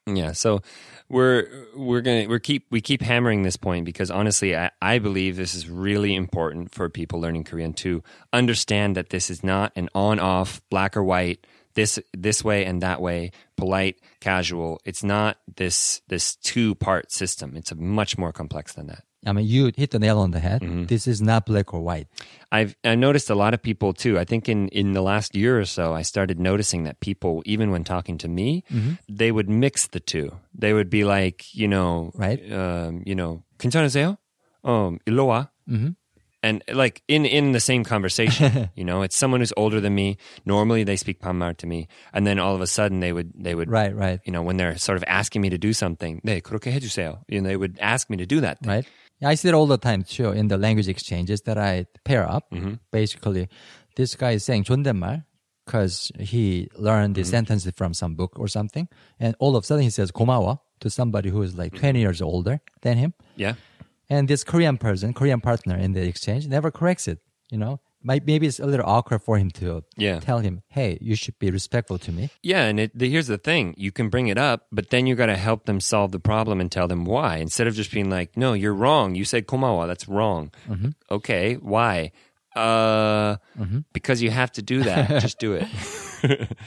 Yeah. 0.07 0.31
So 0.31 0.61
we're 1.09 1.67
we're 1.75 2.01
gonna 2.01 2.27
we're 2.27 2.39
keep 2.39 2.65
we 2.69 2.81
keep 2.81 3.01
hammering 3.01 3.43
this 3.43 3.57
point 3.57 3.85
because 3.85 4.09
honestly, 4.09 4.55
I, 4.55 4.71
I 4.81 4.99
believe 4.99 5.35
this 5.35 5.53
is 5.53 5.69
really 5.69 6.15
important 6.15 6.71
for 6.71 6.89
people 6.89 7.19
learning 7.19 7.43
Korean 7.43 7.73
to 7.73 8.03
understand 8.31 8.95
that 8.95 9.09
this 9.09 9.29
is 9.29 9.43
not 9.43 9.73
an 9.75 9.89
on 9.93 10.19
off 10.19 10.61
black 10.69 10.95
or 10.95 11.03
white 11.03 11.45
this 11.77 11.99
this 12.11 12.43
way 12.43 12.65
and 12.65 12.81
that 12.81 12.99
way 12.99 13.31
polite 13.55 13.99
casual 14.19 14.81
it's 14.83 15.03
not 15.03 15.37
this 15.57 16.01
this 16.07 16.35
two 16.37 16.73
part 16.75 17.11
system 17.11 17.55
it's 17.55 17.71
much 17.75 18.17
more 18.17 18.33
complex 18.33 18.73
than 18.73 18.87
that 18.87 19.03
I 19.24 19.30
mean, 19.32 19.46
you 19.46 19.70
hit 19.76 19.92
the 19.94 20.00
nail 20.00 20.18
on 20.18 20.32
the 20.32 20.40
head. 20.40 20.62
Mm-hmm. 20.62 20.86
This 20.90 21.06
is 21.06 21.22
not 21.22 21.46
black 21.46 21.72
or 21.72 21.80
white. 21.80 22.08
I've 22.50 22.74
I 22.82 22.96
noticed 22.96 23.30
a 23.30 23.36
lot 23.38 23.54
of 23.54 23.62
people 23.62 23.92
too. 23.94 24.18
I 24.18 24.24
think 24.26 24.48
in 24.48 24.66
in 24.74 24.94
the 24.98 25.00
last 25.02 25.36
year 25.38 25.60
or 25.60 25.64
so, 25.64 25.94
I 25.94 26.02
started 26.02 26.40
noticing 26.40 26.82
that 26.84 26.98
people, 26.98 27.40
even 27.46 27.70
when 27.70 27.84
talking 27.84 28.18
to 28.18 28.26
me, 28.28 28.64
they 29.08 29.30
would 29.30 29.48
mix 29.48 29.86
the 29.86 30.00
two. 30.00 30.34
They 30.52 30.72
would 30.74 30.90
be 30.90 31.04
like, 31.06 31.54
you 31.54 31.68
know, 31.70 32.10
Right. 32.18 32.42
um, 32.50 33.02
you 33.06 33.14
know, 33.14 33.44
괜찮으세요? 33.62 34.18
Um, 34.64 34.98
일로 35.06 35.26
와. 35.26 35.50
And 36.46 36.60
like 36.72 37.02
in 37.06 37.24
in 37.24 37.52
the 37.52 37.60
same 37.60 37.84
conversation, 37.84 38.68
you 38.74 38.82
know, 38.82 39.02
it's 39.02 39.14
someone 39.16 39.38
who's 39.40 39.52
older 39.56 39.80
than 39.80 39.94
me. 39.94 40.16
Normally, 40.44 40.82
they 40.82 40.96
speak 40.96 41.20
반말 41.20 41.56
to 41.58 41.68
me, 41.68 41.86
and 42.12 42.26
then 42.26 42.40
all 42.40 42.56
of 42.56 42.60
a 42.60 42.66
sudden, 42.66 42.98
they 42.98 43.12
would 43.12 43.30
they 43.38 43.54
would 43.54 43.70
Right, 43.70 43.94
right, 43.94 44.18
you 44.26 44.32
know 44.32 44.42
when 44.42 44.56
they're 44.56 44.76
sort 44.76 44.96
of 44.98 45.04
asking 45.06 45.40
me 45.40 45.50
to 45.50 45.58
do 45.58 45.72
something, 45.72 46.20
네 46.26 46.40
그렇게 46.42 46.72
해주세요. 46.72 47.22
You 47.28 47.40
know, 47.40 47.48
they 47.48 47.56
would 47.56 47.78
ask 47.80 48.10
me 48.10 48.16
to 48.16 48.26
do 48.26 48.40
that. 48.40 48.58
Thing. 48.58 48.70
right. 48.70 48.86
I 49.22 49.36
see 49.36 49.50
it 49.50 49.54
all 49.54 49.68
the 49.68 49.78
time 49.78 50.02
too 50.02 50.32
in 50.32 50.48
the 50.48 50.58
language 50.58 50.88
exchanges 50.88 51.42
that 51.42 51.58
I 51.58 51.86
pair 52.04 52.28
up. 52.28 52.50
Mm-hmm. 52.50 52.82
Basically, 52.90 53.46
this 53.94 54.16
guy 54.16 54.32
is 54.32 54.42
saying 54.42 54.64
존댓말 54.64 55.22
because 55.64 56.10
he 56.18 56.66
learned 56.74 57.14
Mm-hmm. 57.14 57.22
the 57.22 57.24
sentence 57.24 57.70
from 57.76 57.94
some 57.94 58.16
book 58.16 58.34
or 58.34 58.48
something, 58.48 58.88
and 59.20 59.36
all 59.38 59.54
of 59.54 59.62
a 59.62 59.66
sudden 59.66 59.84
he 59.84 59.90
says 59.90 60.10
고마워 60.10 60.58
to 60.80 60.90
somebody 60.90 61.30
who 61.30 61.40
is 61.42 61.54
like 61.56 61.72
20 61.78 62.00
years 62.00 62.20
older 62.20 62.58
than 62.82 62.98
him. 62.98 63.14
Yeah. 63.36 63.54
And 64.09 64.27
this 64.27 64.43
Korean 64.43 64.77
person, 64.77 65.13
Korean 65.13 65.41
partner 65.41 65.75
in 65.77 65.93
the 65.93 66.03
exchange 66.07 66.47
never 66.47 66.71
corrects 66.71 67.07
it. 67.07 67.19
You 67.51 67.57
know, 67.57 67.79
Might, 68.03 68.25
maybe 68.25 68.45
it's 68.47 68.59
a 68.59 68.65
little 68.65 68.85
awkward 68.85 69.21
for 69.23 69.37
him 69.37 69.49
to 69.51 69.83
Yeah. 69.97 70.19
tell 70.19 70.39
him, 70.39 70.61
hey, 70.69 70.97
you 71.01 71.15
should 71.15 71.37
be 71.39 71.49
respectful 71.51 71.97
to 71.99 72.11
me. 72.11 72.29
Yeah, 72.43 72.63
and 72.69 72.79
it, 72.79 72.91
the, 72.97 73.09
here's 73.09 73.27
the 73.27 73.37
thing: 73.37 73.73
you 73.77 73.91
can 73.91 74.09
bring 74.09 74.27
it 74.27 74.37
up, 74.37 74.67
but 74.71 74.89
then 74.91 75.07
you 75.07 75.15
got 75.15 75.27
to 75.27 75.35
help 75.37 75.65
them 75.65 75.79
solve 75.79 76.11
the 76.11 76.19
problem 76.19 76.59
and 76.61 76.69
tell 76.71 76.87
them 76.87 77.05
why, 77.05 77.37
instead 77.37 77.67
of 77.67 77.73
just 77.75 77.91
being 77.91 78.09
like, 78.09 78.35
"No, 78.37 78.53
you're 78.53 78.73
wrong. 78.75 79.15
You 79.15 79.25
said 79.25 79.47
komawa. 79.47 79.87
That's 79.87 80.07
wrong." 80.07 80.51
Okay, 81.09 81.55
why? 81.55 82.11
Uh, 82.55 83.37
because 83.93 84.21
you 84.21 84.29
have 84.31 84.51
to 84.53 84.61
do 84.61 84.83
that. 84.83 85.21
just 85.25 85.39
do 85.39 85.53
it. 85.53 85.67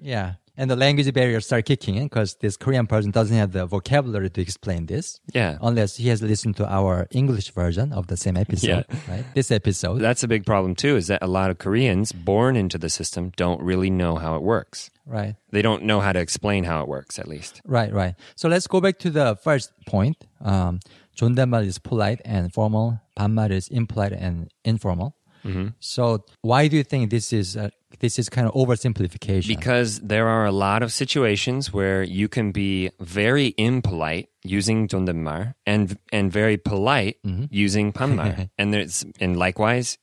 Yeah 0.00 0.34
And 0.57 0.69
the 0.69 0.75
language 0.75 1.11
barriers 1.13 1.45
start 1.47 1.65
kicking 1.65 1.95
in 1.95 2.05
because 2.05 2.35
this 2.35 2.57
Korean 2.57 2.85
person 2.85 3.09
doesn't 3.09 3.35
have 3.35 3.53
the 3.53 3.65
vocabulary 3.65 4.29
to 4.29 4.41
explain 4.41 4.85
this. 4.85 5.19
Yeah. 5.33 5.57
Unless 5.61 5.97
he 5.97 6.09
has 6.09 6.21
listened 6.21 6.57
to 6.57 6.65
our 6.71 7.07
English 7.09 7.51
version 7.51 7.91
of 7.91 8.05
the 8.07 8.17
same 8.17 8.37
episode, 8.37 8.85
right? 9.09 9.25
This 9.33 9.49
episode. 9.49 9.99
That's 9.99 10.23
a 10.23 10.27
big 10.27 10.45
problem 10.45 10.75
too. 10.75 10.95
Is 10.95 11.07
that 11.07 11.23
a 11.23 11.27
lot 11.27 11.49
of 11.49 11.57
Koreans 11.57 12.11
born 12.11 12.55
into 12.55 12.77
the 12.77 12.89
system 12.89 13.31
don't 13.35 13.61
really 13.61 13.89
know 13.89 14.15
how 14.17 14.35
it 14.35 14.43
works. 14.43 14.91
right. 15.07 15.35
They 15.51 15.61
don't 15.61 15.83
know 15.83 15.99
how 16.01 16.13
to 16.13 16.19
explain 16.19 16.63
how 16.65 16.81
it 16.81 16.87
works. 16.87 17.17
At 17.17 17.27
least. 17.27 17.61
Right, 17.65 17.91
right. 17.91 18.15
So 18.35 18.47
let's 18.47 18.67
go 18.67 18.79
back 18.79 18.99
to 18.99 19.09
the 19.09 19.35
first 19.35 19.71
point. 19.87 20.17
Um, 20.39 20.79
존댓말 21.17 21.65
is 21.65 21.79
polite 21.79 22.21
and 22.25 22.53
formal. 22.53 22.99
반말 23.17 23.51
is 23.51 23.67
impolite 23.69 24.13
and 24.13 24.49
informal. 24.63 25.15
So 25.79 26.23
why 26.41 26.67
do 26.67 26.77
you 26.77 26.83
think 26.83 27.09
this 27.09 27.33
is 27.33 27.57
uh, 27.57 27.69
this 27.99 28.17
is 28.17 28.29
kind 28.29 28.47
of 28.47 28.53
oversimplification? 28.53 29.47
Because 29.47 29.99
there 29.99 30.27
are 30.27 30.45
a 30.45 30.51
lot 30.51 30.83
of 30.83 30.91
situations 30.91 31.73
where 31.73 32.01
you 32.03 32.27
can 32.29 32.51
be 32.51 32.91
very 32.99 33.53
impolite 33.57 34.29
using 34.43 34.87
존댓말 34.87 35.53
and 35.65 35.97
and 36.11 36.31
very 36.31 36.57
polite 36.57 37.17
using 37.51 37.91
반말. 37.91 38.49
and 38.57 38.73
there's 38.73 39.05
and 39.19 39.35
likewise 39.35 39.97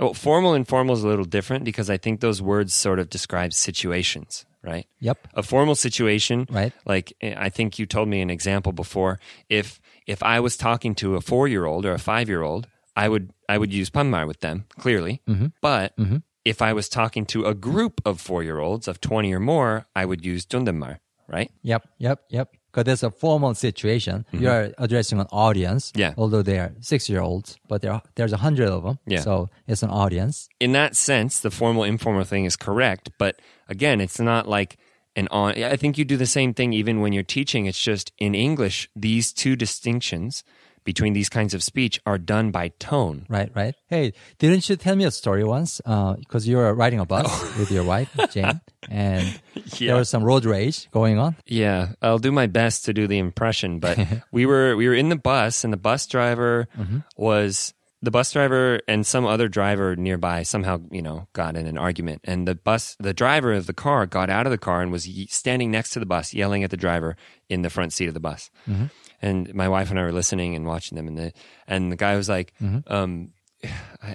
well, 0.00 0.14
formal 0.14 0.54
and 0.54 0.66
formal 0.66 0.94
is 0.94 1.04
a 1.04 1.08
little 1.08 1.26
different 1.26 1.64
because 1.64 1.90
I 1.90 1.98
think 1.98 2.20
those 2.20 2.40
words 2.40 2.72
sort 2.72 2.98
of 2.98 3.10
describe 3.10 3.52
situations, 3.52 4.46
right? 4.64 4.86
Yep. 5.00 5.28
A 5.34 5.42
formal 5.42 5.74
situation, 5.74 6.46
Right. 6.50 6.72
Like 6.86 7.12
eh, 7.20 7.34
I 7.36 7.50
think 7.50 7.78
you 7.78 7.84
told 7.86 8.08
me 8.08 8.22
an 8.22 8.30
example 8.30 8.72
before. 8.72 9.20
If 9.48 9.78
if 10.06 10.22
I 10.22 10.40
was 10.40 10.56
talking 10.56 10.94
to 10.96 11.16
a 11.16 11.20
four 11.20 11.48
year 11.48 11.66
old 11.66 11.84
or 11.84 11.92
a 11.92 11.98
five 11.98 12.28
year 12.28 12.42
old, 12.42 12.66
I 12.95 13.09
would 13.09 13.31
I 13.49 13.57
would 13.57 13.73
use 13.73 13.89
Punmire 13.89 14.27
with 14.27 14.39
them 14.39 14.65
clearly, 14.79 15.21
mm-hmm. 15.27 15.47
but 15.61 15.95
mm-hmm. 15.97 16.17
if 16.43 16.61
I 16.61 16.73
was 16.73 16.89
talking 16.89 17.25
to 17.27 17.45
a 17.45 17.53
group 17.53 18.01
of 18.05 18.21
four 18.21 18.43
year 18.43 18.59
olds 18.59 18.87
of 18.87 19.01
twenty 19.01 19.33
or 19.33 19.39
more, 19.39 19.85
I 19.95 20.05
would 20.05 20.25
use 20.25 20.45
Dundenmar, 20.45 20.99
right? 21.27 21.51
Yep, 21.63 21.87
yep, 21.97 22.23
yep. 22.29 22.51
Because 22.71 22.85
there's 22.85 23.03
a 23.03 23.11
formal 23.11 23.53
situation. 23.53 24.25
Mm-hmm. 24.33 24.43
You're 24.43 24.71
addressing 24.77 25.19
an 25.19 25.27
audience. 25.31 25.93
Yeah. 25.95 26.13
Although 26.17 26.41
they 26.41 26.59
are 26.59 26.73
six 26.81 27.09
year 27.09 27.21
olds, 27.21 27.57
but 27.69 27.81
there 27.81 27.93
are, 27.93 28.01
there's 28.15 28.33
a 28.33 28.37
hundred 28.37 28.67
of 28.67 28.83
them. 28.83 28.99
Yeah. 29.05 29.21
So 29.21 29.49
it's 29.65 29.81
an 29.81 29.89
audience. 29.89 30.49
In 30.59 30.73
that 30.73 30.95
sense, 30.95 31.39
the 31.39 31.51
formal 31.51 31.83
informal 31.83 32.25
thing 32.25 32.43
is 32.43 32.57
correct, 32.57 33.11
but 33.17 33.39
again, 33.69 34.01
it's 34.01 34.19
not 34.19 34.47
like 34.47 34.77
and 35.15 35.29
on 35.29 35.51
i 35.63 35.75
think 35.75 35.97
you 35.97 36.05
do 36.05 36.17
the 36.17 36.25
same 36.25 36.53
thing 36.53 36.73
even 36.73 36.99
when 36.99 37.13
you're 37.13 37.23
teaching 37.23 37.65
it's 37.65 37.79
just 37.79 38.11
in 38.17 38.35
english 38.35 38.89
these 38.95 39.31
two 39.31 39.55
distinctions 39.55 40.43
between 40.85 41.13
these 41.13 41.27
kinds 41.27 41.53
of 41.53 41.61
speech 41.61 41.99
are 42.05 42.17
done 42.17 42.51
by 42.51 42.69
tone. 42.79 43.25
Right, 43.27 43.51
right. 43.53 43.75
Hey, 43.87 44.13
didn't 44.39 44.69
you 44.69 44.77
tell 44.77 44.95
me 44.95 45.03
a 45.03 45.11
story 45.11 45.43
once? 45.43 45.81
Uh, 45.85 46.13
because 46.13 46.47
you 46.47 46.57
were 46.57 46.73
riding 46.73 46.99
a 46.99 47.05
bus 47.05 47.25
oh. 47.27 47.55
with 47.59 47.71
your 47.71 47.83
wife, 47.83 48.15
Jane, 48.31 48.61
and 48.89 49.39
there 49.79 49.95
was 49.95 50.09
some 50.09 50.23
road 50.23 50.45
rage 50.45 50.89
going 50.91 51.17
on. 51.17 51.35
Yeah, 51.45 51.93
I'll 52.01 52.19
do 52.19 52.31
my 52.31 52.47
best 52.47 52.85
to 52.85 52.93
do 52.93 53.07
the 53.07 53.17
impression, 53.17 53.79
but 53.79 53.99
we 54.31 54.45
were 54.45 54.77
we 54.77 54.87
were 54.87 54.95
in 54.95 55.09
the 55.09 55.17
bus 55.17 55.63
and 55.63 55.73
the 55.73 55.77
bus 55.77 56.07
driver 56.07 56.67
mm-hmm. 56.77 56.99
was 57.17 57.73
the 58.01 58.11
bus 58.11 58.31
driver 58.31 58.79
and 58.87 59.05
some 59.05 59.25
other 59.25 59.47
driver 59.47 59.95
nearby 59.95 60.43
somehow, 60.43 60.79
you 60.91 61.01
know, 61.01 61.27
got 61.33 61.57
in 61.57 61.65
an 61.65 61.77
argument, 61.77 62.21
and 62.23 62.47
the 62.47 62.55
bus, 62.55 62.95
the 62.99 63.13
driver 63.13 63.53
of 63.53 63.65
the 63.65 63.73
car, 63.73 64.05
got 64.05 64.29
out 64.29 64.45
of 64.45 64.51
the 64.51 64.57
car 64.57 64.81
and 64.81 64.91
was 64.91 65.09
standing 65.29 65.71
next 65.71 65.89
to 65.91 65.99
the 65.99 66.05
bus, 66.05 66.33
yelling 66.33 66.63
at 66.63 66.69
the 66.69 66.77
driver 66.77 67.17
in 67.49 67.63
the 67.63 67.69
front 67.69 67.91
seat 67.91 68.07
of 68.07 68.13
the 68.13 68.19
bus. 68.19 68.51
Mm-hmm 68.69 68.85
And 69.22 69.52
my 69.54 69.68
wife 69.68 69.90
and 69.90 69.98
I 69.98 70.02
were 70.04 70.12
listening 70.12 70.54
and 70.56 70.64
watching 70.66 70.96
them, 70.96 71.06
and 71.06 71.16
the 71.18 71.32
and 71.68 71.92
the 71.92 71.96
guy 71.96 72.16
was 72.16 72.28
like, 72.28 72.54
um, 72.86 73.32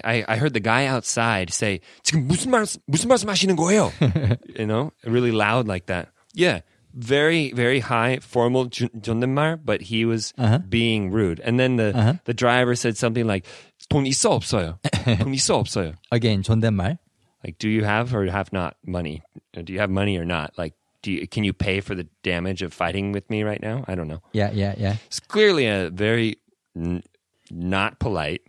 I, 0.02 0.24
I 0.26 0.36
heard 0.36 0.52
the 0.52 0.60
guy 0.60 0.86
outside 0.86 1.52
say, 1.52 1.80
지금 2.02 2.26
무슨 2.26 2.50
말, 2.50 2.66
무슨 2.90 3.08
말씀하시는 3.08 3.54
거예요? 3.56 3.92
you 4.58 4.66
know, 4.66 4.92
really 5.04 5.30
loud 5.30 5.68
like 5.68 5.86
that. 5.86 6.08
Yeah. 6.34 6.60
Very, 6.92 7.52
very 7.52 7.78
high 7.78 8.18
formal 8.20 8.66
주- 8.70 8.88
존댓말, 9.00 9.60
but 9.64 9.82
he 9.82 10.04
was 10.04 10.32
being 10.68 11.10
rude. 11.12 11.40
And 11.44 11.60
then 11.60 11.76
the, 11.76 11.92
the 12.24 12.34
driver 12.34 12.74
said 12.74 12.96
something 12.96 13.26
like, 13.26 13.46
돈 13.88 14.06
있어 14.06 14.30
없어요? 14.32 14.78
돈 15.04 15.32
있어 15.34 15.54
없어요? 15.62 15.94
Again, 16.10 16.42
존댓말. 16.42 16.98
Like, 17.44 17.58
do 17.58 17.68
you 17.68 17.84
have 17.84 18.12
or 18.14 18.24
have 18.26 18.50
not 18.52 18.74
money? 18.84 19.22
Or 19.56 19.62
Do 19.62 19.72
you 19.72 19.78
have 19.78 19.90
money 19.90 20.16
or 20.16 20.24
not? 20.24 20.54
Like, 20.58 20.72
do 21.01 21.11
you, 21.11 21.27
can 21.27 21.43
you 21.43 21.53
pay 21.53 21.81
for 21.81 21.95
the 21.95 22.07
damage 22.23 22.61
of 22.61 22.73
fighting 22.73 23.11
with 23.11 23.29
me 23.29 23.43
right 23.43 23.61
now? 23.61 23.83
I 23.87 23.95
don't 23.95 24.07
know. 24.07 24.21
Yeah, 24.33 24.51
yeah, 24.51 24.75
yeah. 24.77 24.95
It's 25.07 25.19
clearly 25.19 25.67
a 25.67 25.89
very 25.89 26.37
n- 26.75 27.03
not 27.49 27.99
polite, 27.99 28.41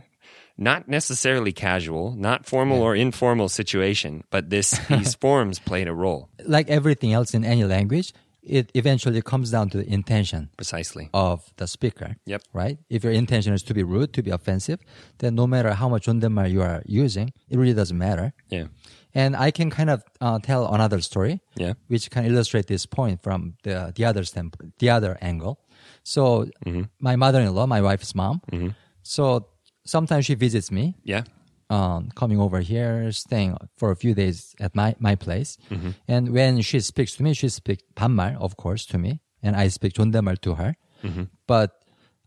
not 0.58 0.88
necessarily 0.88 1.52
casual, 1.52 2.12
not 2.12 2.46
formal 2.46 2.78
yeah. 2.78 2.84
or 2.84 2.96
informal 2.96 3.48
situation, 3.48 4.24
but 4.30 4.50
this 4.50 4.78
these 4.88 5.14
forms 5.14 5.58
played 5.58 5.88
a 5.88 5.94
role. 5.94 6.28
Like 6.44 6.68
everything 6.70 7.12
else 7.12 7.34
in 7.34 7.44
any 7.44 7.64
language, 7.64 8.12
it 8.42 8.70
eventually 8.74 9.22
comes 9.22 9.50
down 9.50 9.70
to 9.70 9.78
the 9.78 9.88
intention 9.88 10.50
precisely 10.56 11.08
of 11.14 11.52
the 11.56 11.66
speaker. 11.66 12.16
Yep. 12.26 12.42
Right? 12.52 12.78
If 12.90 13.04
your 13.04 13.12
intention 13.12 13.54
is 13.54 13.62
to 13.64 13.74
be 13.74 13.82
rude, 13.82 14.12
to 14.14 14.22
be 14.22 14.30
offensive, 14.30 14.80
then 15.18 15.34
no 15.34 15.46
matter 15.46 15.72
how 15.72 15.88
much 15.88 16.06
Jondenmar 16.06 16.50
you 16.50 16.62
are 16.62 16.82
using, 16.86 17.32
it 17.48 17.56
really 17.56 17.74
doesn't 17.74 17.96
matter. 17.96 18.32
Yeah. 18.48 18.66
And 19.13 19.35
I 19.35 19.51
can 19.51 19.69
kind 19.69 19.89
of 19.89 20.03
uh, 20.21 20.39
tell 20.39 20.67
another 20.73 21.01
story, 21.01 21.39
Yeah. 21.55 21.73
which 21.87 22.09
can 22.11 22.25
illustrate 22.25 22.67
this 22.67 22.85
point 22.85 23.21
from 23.23 23.55
the 23.63 23.91
the 23.95 24.05
other 24.05 24.23
standpoint, 24.23 24.73
the 24.79 24.89
other 24.89 25.17
angle. 25.21 25.57
So 26.03 26.45
my 26.99 27.15
mother-in-law, 27.15 27.65
my 27.67 27.81
wife's 27.81 28.13
mom, 28.15 28.41
so 29.03 29.47
sometimes 29.85 30.25
she 30.25 30.35
visits 30.35 30.71
me, 30.71 30.95
yeah, 31.03 31.23
um, 31.69 32.09
coming 32.15 32.39
over 32.39 32.59
here, 32.61 33.11
staying 33.11 33.55
for 33.77 33.91
a 33.91 33.95
few 33.95 34.13
days 34.13 34.55
at 34.59 34.75
my 34.75 34.95
my 34.99 35.15
place. 35.15 35.57
And 36.07 36.29
when 36.33 36.61
she 36.61 36.79
speaks 36.79 37.15
to 37.17 37.23
me, 37.23 37.33
she 37.33 37.49
speaks 37.49 37.83
반말, 37.95 38.35
of 38.39 38.55
course, 38.57 38.85
to 38.91 38.97
me, 38.97 39.19
and 39.41 39.55
I 39.55 39.69
speak 39.69 39.93
존댓말 39.93 40.37
to 40.41 40.55
her. 40.55 40.75
But 41.47 41.71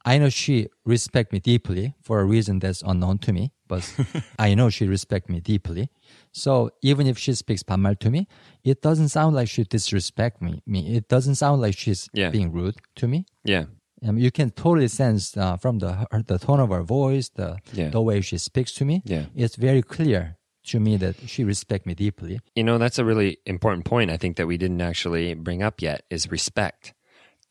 I 0.05 0.19
know 0.19 0.31
she 0.31 0.69
respect 0.85 1.33
me 1.33 1.41
deeply 1.41 1.95
for 2.03 2.21
a 2.21 2.25
reason 2.25 2.59
that's 2.61 2.83
unknown 2.83 3.19
to 3.29 3.33
me. 3.33 3.53
but 3.68 3.92
I 4.40 4.54
know 4.54 4.70
she 4.70 4.88
respects 4.88 5.30
me 5.30 5.40
deeply. 5.40 5.90
So 6.32 6.72
even 6.82 7.08
if 7.08 7.18
she 7.18 7.34
speaks 7.34 7.64
Pamal 7.64 7.96
to 8.00 8.10
me, 8.10 8.28
it 8.64 8.82
doesn't 8.82 9.10
sound 9.10 9.36
like 9.36 9.50
she 9.50 9.64
disrespects 9.64 10.42
me. 10.42 10.62
Me, 10.66 10.96
it 10.96 11.08
doesn't 11.08 11.36
sound 11.36 11.62
like 11.62 11.78
she's 11.78 12.10
yeah. 12.14 12.30
being 12.30 12.52
rude 12.52 12.76
to 12.96 13.08
me. 13.08 13.26
Yeah, 13.44 13.66
um, 14.08 14.18
you 14.18 14.32
can 14.32 14.52
totally 14.52 14.88
sense 14.88 15.36
uh, 15.38 15.58
from 15.58 15.80
the 15.80 16.08
her, 16.12 16.24
the 16.26 16.38
tone 16.38 16.60
of 16.60 16.70
her 16.70 16.84
voice, 16.84 17.30
the 17.30 17.58
yeah. 17.74 17.90
the 17.90 18.02
way 18.02 18.22
she 18.22 18.38
speaks 18.38 18.74
to 18.74 18.86
me. 18.86 19.02
Yeah, 19.06 19.26
it's 19.36 19.56
very 19.56 19.82
clear 19.82 20.38
to 20.66 20.80
me 20.80 20.98
that 20.98 21.16
she 21.30 21.44
respects 21.44 21.86
me 21.86 21.94
deeply. 21.94 22.40
You 22.56 22.64
know, 22.64 22.78
that's 22.78 23.00
a 23.00 23.06
really 23.06 23.38
important 23.46 23.86
point. 23.86 24.12
I 24.12 24.18
think 24.18 24.38
that 24.38 24.48
we 24.48 24.58
didn't 24.58 24.82
actually 24.82 25.34
bring 25.36 25.64
up 25.64 25.82
yet 25.82 26.04
is 26.10 26.32
respect. 26.32 26.94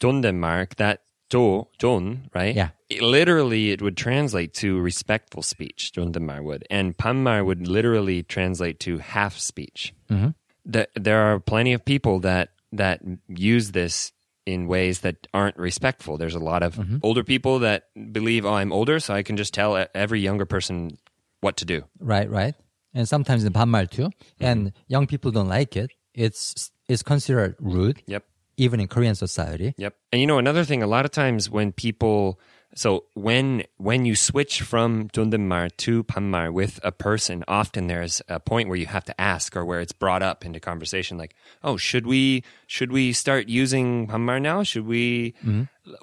Don 0.00 0.21
Denmark, 0.21 0.76
that 0.76 1.02
do 1.30 1.68
don 1.78 2.28
right? 2.35 2.54
Yeah 2.54 2.71
literally 3.00 3.70
it 3.70 3.82
would 3.82 3.96
translate 3.96 4.54
to 4.54 4.80
respectful 4.80 5.42
speech, 5.42 5.92
Dundenmar 5.94 6.42
would. 6.42 6.66
And 6.70 6.96
Panmar 6.96 7.44
would 7.44 7.66
literally 7.66 8.22
translate 8.22 8.80
to 8.80 8.98
half 8.98 9.38
speech. 9.38 9.94
Mm-hmm. 10.10 10.28
The, 10.64 10.88
there 10.94 11.20
are 11.20 11.40
plenty 11.40 11.72
of 11.72 11.84
people 11.84 12.20
that, 12.20 12.50
that 12.72 13.02
use 13.28 13.72
this 13.72 14.12
in 14.46 14.66
ways 14.66 15.00
that 15.00 15.26
aren't 15.32 15.56
respectful. 15.56 16.18
There's 16.18 16.34
a 16.34 16.40
lot 16.40 16.62
of 16.62 16.76
mm-hmm. 16.76 16.98
older 17.02 17.24
people 17.24 17.60
that 17.60 17.88
believe, 18.12 18.44
oh, 18.44 18.54
I'm 18.54 18.72
older, 18.72 19.00
so 19.00 19.14
I 19.14 19.22
can 19.22 19.36
just 19.36 19.54
tell 19.54 19.86
every 19.94 20.20
younger 20.20 20.44
person 20.44 20.98
what 21.40 21.56
to 21.58 21.64
do. 21.64 21.84
Right, 21.98 22.28
right. 22.28 22.54
And 22.92 23.08
sometimes 23.08 23.45
in 23.45 23.52
Panmar 23.52 23.90
too. 23.90 24.08
Mm-hmm. 24.08 24.45
And 24.45 24.73
young 24.86 25.06
people 25.06 25.30
don't 25.30 25.49
like 25.49 25.76
it. 25.76 25.90
It's, 26.14 26.71
it's 26.88 27.02
considered 27.02 27.56
rude. 27.58 28.02
Yep. 28.06 28.25
Even 28.56 28.80
in 28.80 28.86
Korean 28.86 29.14
society. 29.16 29.75
Yep. 29.78 29.97
And 30.12 30.21
you 30.21 30.26
know, 30.26 30.38
another 30.38 30.64
thing, 30.64 30.82
a 30.82 30.86
lot 30.86 31.04
of 31.04 31.10
times 31.10 31.50
when 31.50 31.73
people 31.73 32.38
so 32.75 33.05
when 33.15 33.63
when 33.77 34.05
you 34.05 34.15
switch 34.15 34.61
from 34.61 35.09
존댓말 35.09 35.75
to 35.77 36.03
반말 36.03 36.53
with 36.53 36.79
a 36.83 36.92
person, 36.92 37.44
often 37.48 37.87
there's 37.87 38.22
a 38.29 38.39
point 38.39 38.70
where 38.70 38.77
you 38.77 38.85
have 38.85 39.03
to 39.05 39.20
ask 39.20 39.55
or 39.57 39.65
where 39.65 39.79
it's 39.79 39.92
brought 39.92 40.22
up 40.22 40.46
into 40.46 40.59
conversation 40.59 41.18
like, 41.18 41.33
"Oh, 41.63 41.77
should 41.77 42.05
we 42.05 42.44
should 42.68 42.92
we 42.92 43.11
start 43.11 43.50
using 43.50 44.07
반말 44.07 44.42
now? 44.42 44.61
Should 44.63 44.85
we 44.85 45.33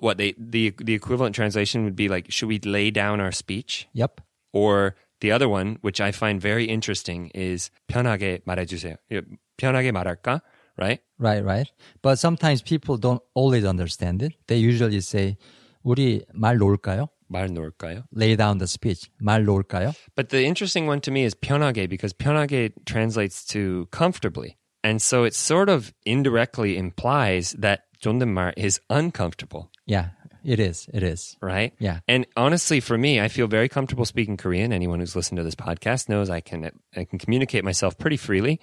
what 0.00 0.18
they 0.18 0.34
the 0.38 0.74
the 0.78 0.94
equivalent 0.94 1.34
translation 1.34 1.84
would 1.84 1.96
be 1.96 2.08
like, 2.08 2.30
should 2.30 2.48
we 2.48 2.58
lay 2.58 2.90
down 2.90 3.20
our 3.20 3.32
speech?" 3.32 3.86
Yep. 3.94 4.20
Or 4.52 4.96
the 5.20 5.30
other 5.30 5.48
one, 5.48 5.78
which 5.82 6.00
I 6.00 6.10
find 6.10 6.40
very 6.40 6.64
interesting, 6.64 7.30
is 7.34 7.70
편하게 7.88 8.40
말해주세요. 8.44 8.96
예, 9.12 9.22
편하게 9.56 9.92
말할까? 9.92 10.40
Right? 10.76 11.00
Right, 11.18 11.42
right. 11.42 11.70
But 12.02 12.18
sometimes 12.18 12.60
people 12.60 12.98
don't 12.98 13.22
always 13.32 13.64
understand 13.64 14.22
it. 14.22 14.34
They 14.46 14.58
usually 14.58 15.00
say, 15.00 15.38
우리 15.84 16.24
말 16.34 16.58
놓을까요? 16.58 17.08
말 17.28 17.52
놓을까요? 17.52 18.04
Lay 18.14 18.36
down 18.36 18.58
the 18.58 18.66
speech. 18.66 19.10
말 19.20 19.44
놓을까요? 19.44 19.92
But 20.14 20.28
the 20.30 20.44
interesting 20.46 20.86
one 20.86 21.00
to 21.02 21.10
me 21.10 21.24
is 21.24 21.34
편하게 21.34 21.88
because 21.88 22.12
편하게 22.12 22.70
translates 22.84 23.44
to 23.46 23.86
comfortably. 23.90 24.56
And 24.84 25.02
so 25.02 25.24
it 25.24 25.34
sort 25.34 25.68
of 25.68 25.92
indirectly 26.04 26.76
implies 26.76 27.56
that 27.58 27.82
존댓말 28.00 28.52
is 28.56 28.78
uncomfortable, 28.88 29.70
Yeah, 29.86 30.10
it 30.44 30.60
is. 30.60 30.86
It 30.94 31.02
is. 31.02 31.36
right? 31.42 31.72
Yeah. 31.80 32.00
And 32.06 32.26
honestly, 32.36 32.78
for 32.78 32.96
me, 32.96 33.20
I 33.20 33.26
feel 33.26 33.48
very 33.48 33.68
comfortable 33.68 34.04
speaking 34.04 34.36
Korean. 34.36 34.72
Anyone 34.72 35.00
who's 35.00 35.16
listened 35.16 35.38
to 35.38 35.42
this 35.42 35.56
podcast 35.56 36.08
knows 36.08 36.30
I 36.30 36.40
can 36.40 36.70
I 36.94 37.02
can 37.04 37.18
communicate 37.18 37.64
myself 37.64 37.98
pretty 37.98 38.16
freely. 38.16 38.60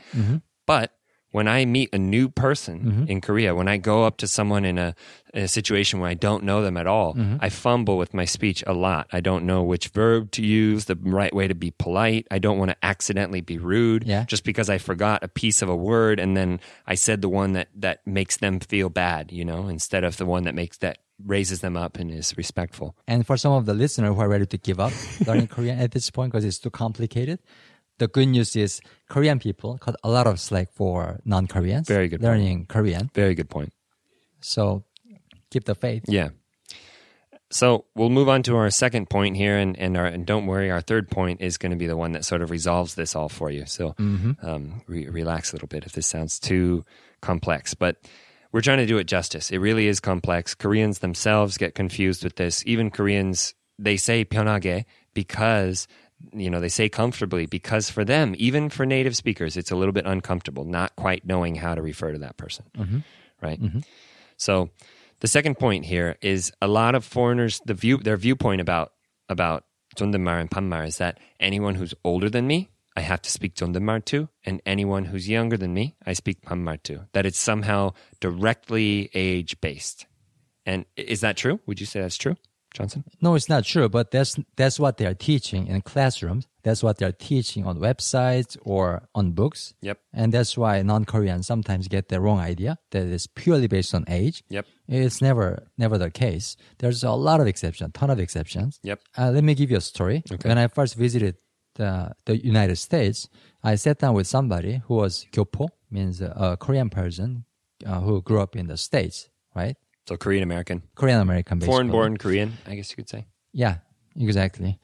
But 0.65 0.91
when 1.30 1.46
I 1.46 1.64
meet 1.66 1.90
a 1.92 1.98
new 1.98 2.28
person 2.28 2.80
mm-hmm. 2.80 3.04
in 3.06 3.20
Korea, 3.20 3.54
when 3.54 3.68
I 3.68 3.76
go 3.76 4.04
up 4.04 4.16
to 4.18 4.26
someone 4.26 4.64
in 4.64 4.78
a, 4.78 4.94
in 5.34 5.42
a 5.42 5.48
situation 5.48 6.00
where 6.00 6.08
I 6.08 6.14
don't 6.14 6.44
know 6.44 6.62
them 6.62 6.76
at 6.76 6.86
all, 6.86 7.14
mm-hmm. 7.14 7.36
I 7.40 7.50
fumble 7.50 7.98
with 7.98 8.14
my 8.14 8.24
speech 8.24 8.64
a 8.66 8.72
lot. 8.72 9.08
I 9.12 9.20
don't 9.20 9.44
know 9.44 9.62
which 9.62 9.88
verb 9.88 10.30
to 10.32 10.42
use, 10.42 10.86
the 10.86 10.96
right 10.96 11.34
way 11.34 11.46
to 11.46 11.54
be 11.54 11.70
polite. 11.70 12.26
I 12.30 12.38
don't 12.38 12.58
want 12.58 12.70
to 12.70 12.76
accidentally 12.82 13.42
be 13.42 13.58
rude 13.58 14.04
Yeah. 14.04 14.24
just 14.24 14.44
because 14.44 14.70
I 14.70 14.78
forgot 14.78 15.22
a 15.22 15.28
piece 15.28 15.60
of 15.60 15.68
a 15.68 15.76
word 15.76 16.18
and 16.18 16.36
then 16.36 16.60
I 16.86 16.94
said 16.94 17.20
the 17.20 17.28
one 17.28 17.52
that, 17.52 17.68
that 17.76 18.06
makes 18.06 18.38
them 18.38 18.60
feel 18.60 18.88
bad, 18.88 19.30
you 19.30 19.44
know, 19.44 19.68
instead 19.68 20.04
of 20.04 20.16
the 20.16 20.26
one 20.26 20.44
that 20.44 20.54
makes 20.54 20.78
that 20.78 20.98
raises 21.24 21.60
them 21.60 21.76
up 21.76 21.98
and 21.98 22.10
is 22.10 22.36
respectful. 22.36 22.96
And 23.06 23.26
for 23.26 23.36
some 23.36 23.52
of 23.52 23.66
the 23.66 23.74
listeners 23.74 24.14
who 24.14 24.20
are 24.20 24.28
ready 24.28 24.46
to 24.46 24.58
give 24.58 24.78
up 24.78 24.92
learning 25.26 25.48
Korean 25.48 25.78
at 25.78 25.90
this 25.90 26.10
point 26.10 26.32
because 26.32 26.44
it's 26.44 26.58
too 26.58 26.70
complicated, 26.70 27.40
the 27.98 28.08
good 28.08 28.28
news 28.28 28.56
is 28.56 28.80
Korean 29.08 29.38
people 29.38 29.78
cut 29.78 29.96
a 30.02 30.10
lot 30.10 30.26
of 30.26 30.40
slack 30.40 30.72
for 30.72 31.20
non-Koreans. 31.24 31.86
Very 31.86 32.08
good. 32.08 32.22
Learning 32.22 32.58
point. 32.58 32.68
Korean. 32.68 33.10
Very 33.14 33.34
good 33.34 33.50
point. 33.50 33.72
So 34.40 34.84
keep 35.50 35.64
the 35.64 35.74
faith. 35.74 36.04
Yeah. 36.08 36.30
So 37.50 37.86
we'll 37.94 38.10
move 38.10 38.28
on 38.28 38.42
to 38.44 38.56
our 38.56 38.68
second 38.70 39.08
point 39.08 39.36
here, 39.36 39.56
and 39.56 39.78
and, 39.78 39.96
our, 39.96 40.06
and 40.06 40.26
don't 40.26 40.46
worry, 40.46 40.70
our 40.70 40.82
third 40.82 41.10
point 41.10 41.40
is 41.40 41.56
going 41.56 41.70
to 41.70 41.78
be 41.78 41.86
the 41.86 41.96
one 41.96 42.12
that 42.12 42.24
sort 42.24 42.42
of 42.42 42.50
resolves 42.50 42.94
this 42.94 43.16
all 43.16 43.30
for 43.30 43.50
you. 43.50 43.64
So 43.64 43.92
mm-hmm. 43.92 44.32
um, 44.46 44.82
re- 44.86 45.08
relax 45.08 45.52
a 45.52 45.56
little 45.56 45.68
bit 45.68 45.84
if 45.86 45.92
this 45.92 46.06
sounds 46.06 46.38
too 46.38 46.84
complex, 47.22 47.72
but 47.72 47.96
we're 48.52 48.60
trying 48.60 48.78
to 48.78 48.86
do 48.86 48.98
it 48.98 49.04
justice. 49.04 49.50
It 49.50 49.58
really 49.58 49.88
is 49.88 49.98
complex. 49.98 50.54
Koreans 50.54 50.98
themselves 50.98 51.56
get 51.56 51.74
confused 51.74 52.22
with 52.22 52.36
this. 52.36 52.62
Even 52.66 52.90
Koreans 52.90 53.54
they 53.78 53.96
say 53.96 54.24
"pyonage" 54.24 54.84
because 55.14 55.88
you 56.32 56.50
know 56.50 56.60
they 56.60 56.68
say 56.68 56.88
comfortably 56.88 57.46
because 57.46 57.90
for 57.90 58.04
them 58.04 58.34
even 58.38 58.68
for 58.68 58.84
native 58.84 59.16
speakers 59.16 59.56
it's 59.56 59.70
a 59.70 59.76
little 59.76 59.92
bit 59.92 60.06
uncomfortable 60.06 60.64
not 60.64 60.94
quite 60.96 61.24
knowing 61.26 61.54
how 61.54 61.74
to 61.74 61.82
refer 61.82 62.12
to 62.12 62.18
that 62.18 62.36
person 62.36 62.64
mm-hmm. 62.76 62.98
right? 63.40 63.60
Mm-hmm. 63.60 63.80
so 64.36 64.70
the 65.20 65.28
second 65.28 65.58
point 65.58 65.84
here 65.84 66.16
is 66.20 66.52
a 66.60 66.68
lot 66.68 66.94
of 66.94 67.04
foreigners 67.04 67.60
the 67.64 67.74
view 67.74 67.98
their 67.98 68.16
viewpoint 68.16 68.60
about 68.60 68.92
about 69.28 69.64
Tundamar 69.96 70.40
and 70.40 70.50
Pammar 70.50 70.84
is 70.84 70.98
that 70.98 71.18
anyone 71.40 71.74
who's 71.74 71.94
older 72.04 72.28
than 72.28 72.46
me 72.46 72.70
I 72.96 73.00
have 73.00 73.22
to 73.22 73.30
speak 73.30 73.54
Tundamar 73.54 74.04
to 74.06 74.28
and 74.44 74.60
anyone 74.66 75.04
who's 75.04 75.28
younger 75.28 75.56
than 75.56 75.72
me 75.72 75.96
I 76.04 76.14
speak 76.14 76.42
Pammar 76.42 76.78
to 76.84 77.06
that 77.12 77.26
it's 77.26 77.38
somehow 77.38 77.92
directly 78.20 79.10
age 79.14 79.60
based 79.60 80.06
and 80.68 80.84
is 80.98 81.22
that 81.22 81.38
true? 81.38 81.60
Would 81.64 81.80
you 81.80 81.86
say 81.86 82.02
that's 82.02 82.18
true? 82.18 82.36
Jonson? 82.74 83.04
No, 83.20 83.34
it's 83.34 83.48
not 83.48 83.64
true, 83.64 83.88
but 83.88 84.10
that's 84.10 84.38
that's 84.56 84.78
what 84.78 84.98
they 84.98 85.06
are 85.06 85.14
teaching 85.14 85.66
in 85.66 85.80
classrooms. 85.82 86.46
That's 86.62 86.82
what 86.82 86.98
they're 86.98 87.12
teaching 87.12 87.64
on 87.64 87.78
websites 87.78 88.56
or 88.62 89.08
on 89.14 89.32
books. 89.32 89.74
Yep. 89.80 89.98
And 90.12 90.32
that's 90.32 90.56
why 90.56 90.82
non-Koreans 90.82 91.46
sometimes 91.46 91.88
get 91.88 92.08
the 92.08 92.20
wrong 92.20 92.40
idea 92.40 92.78
that 92.90 93.06
it's 93.06 93.26
purely 93.26 93.68
based 93.68 93.94
on 93.94 94.04
age. 94.06 94.44
Yep. 94.50 94.66
It's 94.86 95.22
never 95.22 95.68
never 95.78 95.96
the 95.98 96.10
case. 96.10 96.56
There's 96.78 97.02
a 97.04 97.12
lot 97.12 97.40
of 97.40 97.46
exceptions, 97.46 97.92
ton 97.94 98.10
of 98.10 98.20
exceptions. 98.20 98.80
Yep. 98.82 99.00
Uh, 99.16 99.30
let 99.30 99.44
me 99.44 99.54
give 99.54 99.70
you 99.70 99.78
a 99.78 99.80
story. 99.80 100.22
Okay. 100.30 100.48
When 100.48 100.58
I 100.58 100.68
first 100.68 100.94
visited 100.94 101.36
the, 101.76 102.12
the 102.26 102.36
United 102.36 102.76
States, 102.76 103.28
I 103.62 103.76
sat 103.76 103.98
down 103.98 104.14
with 104.14 104.26
somebody 104.26 104.82
who 104.86 104.94
was 104.96 105.26
gyopo, 105.32 105.68
means 105.90 106.20
a 106.20 106.56
Korean 106.60 106.90
person 106.90 107.44
uh, 107.86 108.00
who 108.00 108.20
grew 108.20 108.40
up 108.40 108.56
in 108.56 108.66
the 108.66 108.76
States, 108.76 109.30
right? 109.54 109.76
So 110.08 110.16
Korean 110.16 110.42
American, 110.42 110.82
Korean 110.94 111.20
American, 111.20 111.60
foreign-born 111.60 112.16
Korean, 112.16 112.56
I 112.66 112.76
guess 112.76 112.88
you 112.88 112.96
could 112.96 113.10
say. 113.10 113.26
Yeah, 113.52 113.76
exactly. 114.16 114.78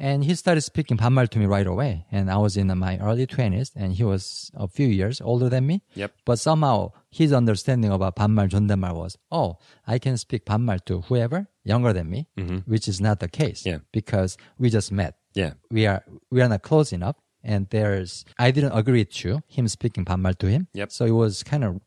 And 0.00 0.24
he 0.24 0.34
started 0.34 0.62
speaking 0.62 0.96
Panmal 0.96 1.28
to 1.28 1.38
me 1.38 1.46
right 1.46 1.64
away. 1.64 2.06
And 2.10 2.28
I 2.28 2.38
was 2.38 2.56
in 2.56 2.76
my 2.76 2.98
early 2.98 3.24
20s 3.24 3.70
and 3.76 3.92
he 3.92 4.02
was 4.02 4.50
a 4.52 4.66
few 4.66 4.88
years 4.88 5.20
older 5.20 5.48
than 5.48 5.68
me. 5.68 5.84
Yep. 5.94 6.12
But 6.24 6.40
somehow 6.40 6.90
his 7.08 7.32
understanding 7.32 7.92
about 7.92 8.16
Panmal 8.16 8.48
Jondamal 8.48 8.96
was, 8.96 9.16
oh, 9.30 9.58
I 9.86 10.00
can 10.00 10.16
speak 10.16 10.44
Panmal 10.44 10.80
to 10.86 11.02
whoever 11.02 11.46
younger 11.62 11.92
than 11.92 12.10
me, 12.10 12.26
mm-hmm. 12.36 12.68
which 12.68 12.88
is 12.88 13.00
not 13.00 13.20
the 13.20 13.28
case 13.28 13.64
yeah. 13.64 13.78
because 13.92 14.36
we 14.58 14.70
just 14.70 14.90
met. 14.90 15.14
Yeah. 15.34 15.52
We 15.70 15.86
are, 15.86 16.04
we 16.32 16.42
are 16.42 16.48
not 16.48 16.62
close 16.62 16.92
enough. 16.92 17.14
And 17.44 17.68
there's, 17.70 18.24
I 18.40 18.50
didn't 18.50 18.72
agree 18.72 19.04
to 19.04 19.40
him 19.46 19.68
speaking 19.68 20.04
Panmal 20.04 20.34
to 20.34 20.48
him. 20.48 20.66
Yep. 20.74 20.90
So 20.90 21.04
it 21.04 21.12
was 21.12 21.44
kind 21.44 21.62
of 21.62 21.80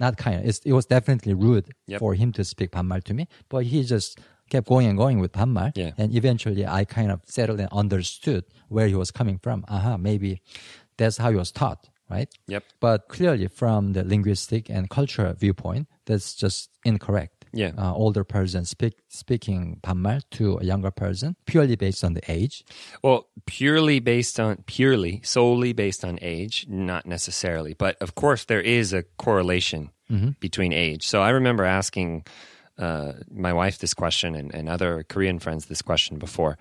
not 0.00 0.16
kind 0.16 0.40
of, 0.40 0.46
it's, 0.46 0.58
it 0.60 0.72
was 0.72 0.86
definitely 0.86 1.34
rude 1.34 1.72
Yep. 1.86 2.00
for 2.00 2.14
him 2.14 2.32
to 2.32 2.44
speak 2.44 2.70
반말 2.72 3.02
to 3.04 3.14
me. 3.14 3.28
But 3.48 3.64
he 3.64 3.82
just 3.82 4.18
kept 4.50 4.68
going 4.68 4.86
and 4.86 4.96
going 4.98 5.18
with 5.18 5.32
반말. 5.32 5.72
Yeah. 5.74 5.92
And 5.98 6.14
eventually 6.14 6.66
I 6.66 6.84
kind 6.84 7.10
of 7.10 7.20
settled 7.24 7.60
and 7.60 7.68
understood 7.72 8.44
where 8.68 8.86
he 8.88 8.94
was 8.94 9.10
coming 9.10 9.38
from. 9.38 9.64
Aha, 9.68 9.96
maybe 9.96 10.42
that's 10.98 11.16
how 11.16 11.30
he 11.30 11.36
was 11.36 11.50
taught, 11.50 11.88
right? 12.10 12.28
Yep. 12.46 12.64
But 12.80 13.08
clearly 13.08 13.48
from 13.48 13.92
the 13.94 14.04
linguistic 14.04 14.68
and 14.70 14.88
cultural 14.90 15.32
viewpoint, 15.32 15.88
that's 16.04 16.34
just 16.34 16.70
incorrect. 16.84 17.39
Yeah. 17.53 17.71
Uh, 17.77 17.93
older 17.93 18.23
person 18.23 18.65
speak, 18.65 18.93
speaking 19.09 19.79
반말 19.83 20.21
to 20.31 20.57
a 20.59 20.63
younger 20.63 20.91
person 20.91 21.35
purely 21.45 21.75
based 21.75 22.03
on 22.03 22.13
the 22.13 22.21
age. 22.31 22.63
Well, 23.03 23.27
purely 23.45 23.99
based 23.99 24.39
on 24.39 24.63
purely 24.65 25.21
solely 25.23 25.73
based 25.73 26.05
on 26.05 26.17
age, 26.21 26.65
not 26.69 27.05
necessarily, 27.05 27.73
but 27.73 27.97
of 28.01 28.15
course 28.15 28.45
there 28.45 28.61
is 28.61 28.93
a 28.93 29.03
correlation 29.17 29.89
between 30.39 30.73
age. 30.73 31.07
So 31.07 31.21
I 31.21 31.29
remember 31.29 31.63
asking 31.63 32.25
uh, 32.77 33.13
my 33.29 33.53
wife 33.53 33.79
this 33.79 33.93
question 33.93 34.35
and, 34.35 34.53
and 34.53 34.67
other 34.67 35.05
Korean 35.07 35.39
friends 35.39 35.67
this 35.67 35.81
question 35.81 36.19
before. 36.19 36.57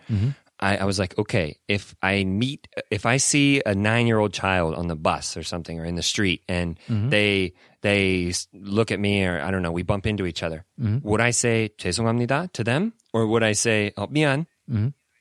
I, 0.61 0.77
I 0.77 0.85
was 0.85 0.99
like, 0.99 1.17
okay, 1.19 1.57
if 1.67 1.95
I 2.03 2.23
meet, 2.25 2.69
if 2.91 3.07
I 3.07 3.17
see 3.17 3.63
a 3.65 3.75
nine-year-old 3.75 4.33
child 4.33 4.75
on 4.75 4.89
the 4.89 4.95
bus 4.95 5.37
or 5.37 5.43
something, 5.43 5.81
or 5.81 5.87
in 5.87 5.97
the 5.97 6.03
street, 6.03 6.43
and 6.49 6.79
they 7.11 7.55
they 7.82 8.30
s- 8.30 8.48
look 8.54 8.92
at 8.92 9.00
me, 9.00 9.24
or 9.26 9.40
I 9.42 9.52
don't 9.52 9.62
know, 9.62 9.72
we 9.72 9.84
bump 9.84 10.06
into 10.08 10.26
each 10.26 10.42
other, 10.44 10.66
would 10.78 11.22
I 11.22 11.32
say 11.32 11.70
죄송합니다 11.78 12.52
to 12.54 12.64
them, 12.64 12.94
or 13.14 13.28
would 13.28 13.44
I 13.44 13.54
say 13.54 13.92
oh, 13.98 14.08
미안? 14.08 14.46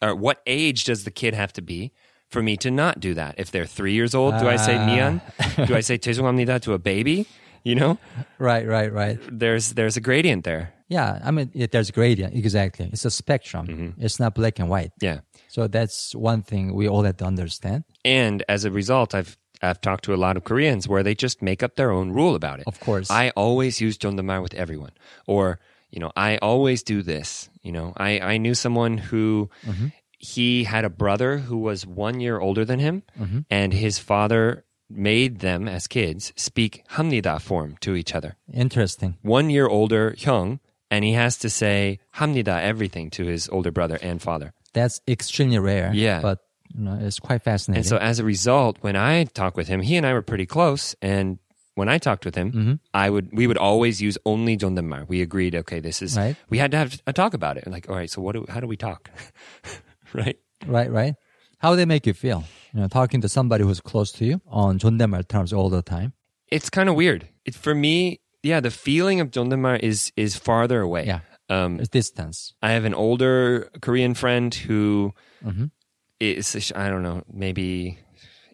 Or 0.02 0.14
what 0.14 0.42
age 0.46 0.84
does 0.84 1.04
the 1.04 1.10
kid 1.10 1.34
have 1.34 1.52
to 1.54 1.62
be 1.62 1.92
for 2.30 2.42
me 2.42 2.56
to 2.58 2.70
not 2.70 3.00
do 3.00 3.14
that? 3.14 3.36
If 3.38 3.50
they're 3.50 3.64
three 3.66 3.92
years 3.94 4.14
old, 4.14 4.38
do 4.38 4.48
I 4.48 4.56
say 4.56 4.74
미안? 4.76 5.20
do 5.66 5.74
I 5.74 5.80
say 5.80 5.98
죄송합니다 5.98 6.60
to 6.62 6.72
a 6.74 6.78
baby? 6.78 7.26
You 7.64 7.74
know, 7.76 7.98
Right, 8.38 8.66
right, 8.68 8.92
right. 8.92 9.18
there's 9.32 9.72
there's 9.72 9.96
a 9.96 10.00
gradient 10.02 10.44
there. 10.44 10.74
Yeah, 10.92 11.18
I 11.24 11.30
mean, 11.30 11.48
it, 11.54 11.72
there's 11.72 11.90
gradient. 11.90 12.34
Exactly. 12.36 12.90
It's 12.92 13.06
a 13.06 13.10
spectrum. 13.10 13.66
Mm-hmm. 13.66 14.04
It's 14.04 14.20
not 14.20 14.34
black 14.34 14.58
and 14.58 14.68
white. 14.68 14.92
Yeah. 15.00 15.20
So 15.48 15.66
that's 15.66 16.14
one 16.14 16.42
thing 16.42 16.74
we 16.74 16.86
all 16.86 17.04
have 17.08 17.16
to 17.18 17.24
understand. 17.24 17.84
And 18.04 18.44
as 18.50 18.66
a 18.66 18.70
result, 18.70 19.14
I've 19.14 19.38
I've 19.61 19.81
talked 19.81 20.05
to 20.05 20.13
a 20.13 20.17
lot 20.17 20.37
of 20.37 20.43
Koreans 20.43 20.87
where 20.87 21.03
they 21.03 21.15
just 21.15 21.41
make 21.41 21.63
up 21.63 21.75
their 21.75 21.91
own 21.91 22.11
rule 22.11 22.35
about 22.35 22.59
it. 22.59 22.67
Of 22.67 22.79
course. 22.79 23.11
I 23.11 23.31
always 23.35 23.81
use 23.81 23.97
Jondamar 23.97 24.41
with 24.41 24.53
everyone. 24.53 24.91
Or, 25.27 25.59
you 25.91 25.99
know, 25.99 26.11
I 26.15 26.37
always 26.37 26.83
do 26.83 27.01
this. 27.01 27.49
You 27.61 27.71
know, 27.71 27.93
I, 27.97 28.19
I 28.19 28.37
knew 28.37 28.55
someone 28.55 28.97
who 28.97 29.49
mm-hmm. 29.65 29.87
he 30.17 30.63
had 30.63 30.85
a 30.85 30.89
brother 30.89 31.37
who 31.37 31.57
was 31.57 31.85
one 31.85 32.19
year 32.19 32.39
older 32.39 32.63
than 32.63 32.79
him, 32.79 33.03
mm-hmm. 33.19 33.39
and 33.49 33.73
his 33.73 33.99
father 33.99 34.65
made 34.89 35.39
them 35.39 35.67
as 35.67 35.87
kids 35.87 36.33
speak 36.35 36.83
hamnida 36.93 37.39
form 37.39 37.77
to 37.81 37.95
each 37.95 38.15
other. 38.15 38.35
Interesting. 38.51 39.17
One 39.21 39.49
year 39.49 39.67
older 39.67 40.15
Hyung, 40.17 40.59
and 40.89 41.05
he 41.05 41.13
has 41.13 41.37
to 41.39 41.49
say 41.49 41.99
hamnida 42.15 42.61
everything 42.61 43.11
to 43.11 43.25
his 43.25 43.49
older 43.49 43.71
brother 43.71 43.99
and 44.01 44.21
father. 44.21 44.53
That's 44.73 45.01
extremely 45.07 45.59
rare. 45.59 45.91
Yeah. 45.93 46.21
But 46.21 46.39
you 46.75 46.83
know, 46.83 46.97
it's 47.01 47.19
quite 47.19 47.41
fascinating. 47.41 47.79
And 47.79 47.87
so 47.87 47.97
as 47.97 48.19
a 48.19 48.23
result, 48.23 48.77
when 48.81 48.95
I 48.95 49.23
talk 49.23 49.57
with 49.57 49.67
him, 49.67 49.81
he 49.81 49.95
and 49.97 50.05
I 50.05 50.13
were 50.13 50.21
pretty 50.21 50.45
close, 50.45 50.95
and 51.01 51.39
when 51.75 51.89
I 51.89 51.97
talked 51.97 52.25
with 52.25 52.35
him, 52.35 52.51
mm-hmm. 52.51 52.73
I 52.93 53.09
would 53.09 53.29
we 53.31 53.47
would 53.47 53.57
always 53.57 54.01
use 54.01 54.17
only 54.25 54.57
Jondemar. 54.57 55.07
We 55.07 55.21
agreed, 55.21 55.55
okay, 55.55 55.79
this 55.79 56.01
is 56.01 56.17
right. 56.17 56.35
we 56.49 56.57
had 56.57 56.71
to 56.71 56.77
have 56.77 57.01
a 57.07 57.13
talk 57.13 57.33
about 57.33 57.57
it. 57.57 57.65
Like, 57.67 57.89
all 57.89 57.95
right, 57.95 58.09
so 58.09 58.21
what 58.21 58.33
do 58.33 58.45
how 58.49 58.59
do 58.59 58.67
we 58.67 58.77
talk? 58.77 59.09
right? 60.13 60.37
Right, 60.67 60.91
right. 60.91 61.15
How 61.59 61.75
they 61.75 61.85
make 61.85 62.05
you 62.05 62.13
feel? 62.13 62.43
You 62.73 62.81
know, 62.81 62.87
talking 62.87 63.21
to 63.21 63.29
somebody 63.29 63.63
who's 63.63 63.81
close 63.81 64.11
to 64.13 64.25
you 64.25 64.41
on 64.47 64.79
Jondemar 64.79 65.27
terms 65.27 65.53
all 65.53 65.69
the 65.69 65.81
time. 65.81 66.13
It's 66.47 66.69
kind 66.69 66.89
of 66.89 66.95
weird. 66.95 67.27
It, 67.45 67.55
for 67.55 67.73
me, 67.73 68.19
yeah, 68.43 68.59
the 68.59 68.71
feeling 68.71 69.19
of 69.19 69.31
Jondemar 69.31 69.79
is 69.79 70.11
is 70.15 70.35
farther 70.35 70.81
away. 70.81 71.05
Yeah. 71.05 71.21
Um, 71.49 71.77
distance. 71.77 72.53
I 72.61 72.71
have 72.71 72.85
an 72.85 72.93
older 72.93 73.71
Korean 73.81 74.13
friend 74.13 74.53
who 74.53 75.13
mm-hmm 75.43 75.65
is, 76.20 76.72
I 76.74 76.88
don't 76.88 77.02
know, 77.02 77.22
maybe 77.32 77.98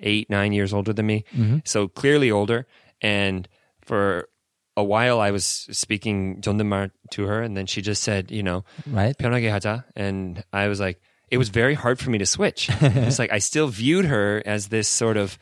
eight, 0.01 0.29
nine 0.31 0.53
years 0.53 0.73
older 0.73 0.93
than 0.93 1.07
me. 1.07 1.25
Mm-hmm. 1.37 1.59
So 1.65 1.89
clearly 1.89 2.31
older. 2.31 2.67
And 3.01 3.49
for 3.83 4.29
a 4.77 4.85
while, 4.85 5.21
I 5.21 5.31
was 5.31 5.45
speaking 5.45 6.41
존댓말 6.41 6.91
to 7.13 7.25
her, 7.27 7.43
and 7.43 7.57
then 7.57 7.67
she 7.67 7.83
just 7.83 8.03
said, 8.03 8.31
you 8.31 8.43
know, 8.43 8.65
Right? 8.87 9.17
편하게 9.17 9.51
하자. 9.51 9.85
And 9.97 10.43
I 10.53 10.69
was 10.69 10.81
like, 10.81 11.01
it 11.31 11.39
was 11.39 11.49
very 11.49 11.75
hard 11.75 11.99
for 11.99 12.11
me 12.11 12.19
to 12.19 12.27
switch. 12.27 12.69
it's 12.81 13.19
like 13.19 13.33
I 13.33 13.39
still 13.39 13.69
viewed 13.69 14.07
her 14.07 14.43
as 14.47 14.69
this 14.69 14.89
sort 14.89 15.17
of, 15.17 15.39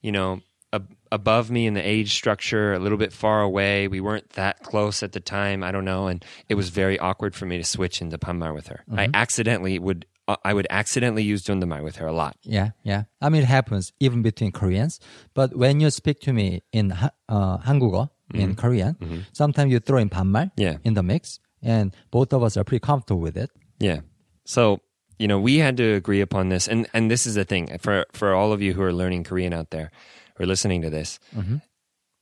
you 0.00 0.12
know, 0.12 0.40
ab- 0.72 0.94
above 1.12 1.50
me 1.50 1.66
in 1.66 1.74
the 1.74 1.82
age 1.86 2.12
structure, 2.14 2.74
a 2.74 2.78
little 2.78 2.98
bit 2.98 3.12
far 3.12 3.42
away. 3.42 3.88
We 3.88 4.00
weren't 4.00 4.30
that 4.30 4.62
close 4.62 5.02
at 5.02 5.12
the 5.12 5.20
time. 5.20 5.62
I 5.62 5.72
don't 5.72 5.84
know, 5.84 6.06
and 6.06 6.24
it 6.48 6.54
was 6.54 6.70
very 6.70 6.98
awkward 6.98 7.34
for 7.34 7.44
me 7.46 7.58
to 7.58 7.64
switch 7.64 8.00
into 8.00 8.18
panmar 8.18 8.54
with 8.54 8.68
her. 8.68 8.84
I 8.94 9.08
accidentally 9.12 9.78
would. 9.78 10.06
Uh, 10.30 10.34
I 10.44 10.54
would 10.54 10.66
accidentally 10.70 11.22
use 11.22 11.44
존댓말 11.44 11.84
with 11.84 11.96
her 11.96 12.06
a 12.08 12.12
lot. 12.12 12.34
Yeah, 12.42 12.70
yeah. 12.82 13.04
I 13.22 13.28
mean, 13.28 13.42
it 13.42 13.46
happens 13.46 13.92
even 14.00 14.22
between 14.22 14.50
Koreans. 14.50 14.98
But 15.34 15.54
when 15.54 15.78
you 15.78 15.88
speak 15.90 16.18
to 16.26 16.32
me 16.32 16.62
in 16.72 16.90
ha- 16.90 17.12
uh, 17.28 17.58
한국어, 17.58 18.08
in 18.34 18.56
Korean, 18.56 18.96
sometimes 19.32 19.70
you 19.70 19.78
throw 19.78 19.98
in 19.98 20.08
반말 20.10 20.50
Mm-hmm. 20.58 20.60
Yeah. 20.60 20.76
in 20.82 20.94
the 20.94 21.04
mix, 21.04 21.38
and 21.62 21.94
both 22.10 22.32
of 22.32 22.42
us 22.42 22.56
are 22.56 22.64
pretty 22.64 22.80
comfortable 22.82 23.20
with 23.20 23.36
it. 23.36 23.50
Yeah. 23.78 24.00
So, 24.44 24.80
you 25.16 25.28
know, 25.28 25.38
we 25.38 25.58
had 25.58 25.76
to 25.76 25.94
agree 25.94 26.20
upon 26.20 26.48
this. 26.48 26.66
And, 26.66 26.88
and 26.92 27.08
this 27.08 27.24
is 27.26 27.36
the 27.36 27.44
thing 27.44 27.78
for, 27.78 28.04
for 28.12 28.34
all 28.34 28.52
of 28.52 28.60
you 28.60 28.74
who 28.74 28.82
are 28.82 28.92
learning 28.92 29.22
Korean 29.22 29.52
out 29.54 29.70
there 29.70 29.92
or 30.40 30.44
listening 30.46 30.82
to 30.82 30.90
this, 30.90 31.20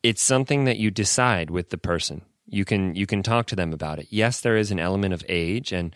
it's 0.02 0.22
something 0.22 0.64
that 0.64 0.76
you 0.76 0.90
decide 0.90 1.48
with 1.48 1.70
the 1.70 1.78
person. 1.78 2.20
You 2.48 2.64
can, 2.64 2.94
you 2.94 3.06
can 3.06 3.22
talk 3.22 3.46
to 3.46 3.56
them 3.56 3.72
about 3.72 3.98
it. 3.98 4.08
Yes, 4.10 4.40
there 4.40 4.56
is 4.56 4.70
an 4.70 4.78
element 4.78 5.14
of 5.14 5.24
age 5.28 5.72
and 5.72 5.94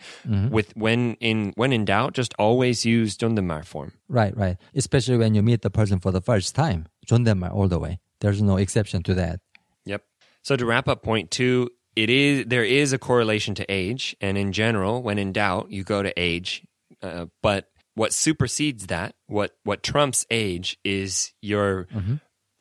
with, 0.49 0.75
when 0.75 1.13
in, 1.19 1.53
when 1.55 1.71
in 1.71 1.85
doubt, 1.85 2.13
just 2.13 2.33
always 2.39 2.85
use 2.85 3.15
존댓말 3.17 3.63
form. 3.63 3.93
Right, 4.07 4.35
right. 4.35 4.57
Especially 4.73 5.17
when 5.17 5.35
you 5.35 5.43
meet 5.43 5.61
the 5.61 5.69
person 5.69 5.99
for 5.99 6.11
the 6.11 6.21
first 6.21 6.55
time. 6.55 6.87
존댓말 7.05 7.51
all 7.53 7.67
the 7.67 7.79
way. 7.79 7.99
There's 8.19 8.41
no 8.41 8.57
exception 8.57 9.03
to 9.03 9.13
that. 9.15 9.39
Yep. 9.85 10.03
So 10.41 10.55
to 10.55 10.65
wrap 10.65 10.87
up 10.87 11.03
point 11.03 11.31
two, 11.31 11.69
it 11.95 12.09
is 12.09 12.45
there 12.47 12.63
is 12.63 12.93
a 12.93 12.97
correlation 12.97 13.55
to 13.55 13.65
age, 13.69 14.15
and 14.21 14.37
in 14.37 14.51
general, 14.51 15.01
when 15.01 15.17
in 15.17 15.33
doubt, 15.33 15.71
you 15.71 15.83
go 15.83 16.01
to 16.03 16.13
age. 16.17 16.63
Uh, 17.01 17.25
but 17.41 17.69
what 17.95 18.13
supersedes 18.13 18.87
that, 18.87 19.15
what 19.27 19.55
what 19.63 19.83
trumps 19.83 20.25
age, 20.29 20.77
is 20.83 21.33
your 21.41 21.87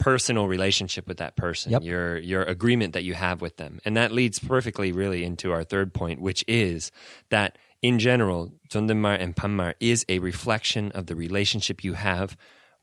personal 0.04 0.50
relationship 0.50 1.08
with 1.08 1.18
that 1.18 1.38
person, 1.38 1.72
yep. 1.72 1.82
your 1.82 2.18
your 2.18 2.44
agreement 2.44 2.92
that 2.92 3.06
you 3.06 3.14
have 3.14 3.40
with 3.42 3.56
them. 3.56 3.80
And 3.86 3.96
that 3.96 4.12
leads 4.12 4.38
perfectly 4.38 4.92
really 4.92 5.24
into 5.24 5.54
our 5.54 5.64
third 5.64 5.94
point, 5.94 6.20
which 6.20 6.44
is 6.46 6.92
that 7.30 7.58
in 7.82 8.00
general, 8.00 8.52
Tundemar 8.70 9.18
and 9.18 9.34
Pammar 9.34 9.76
is 9.80 10.06
a 10.10 10.20
reflection 10.20 10.92
of 10.92 11.06
the 11.06 11.16
relationship 11.16 11.86
you 11.86 11.94
have 11.94 12.36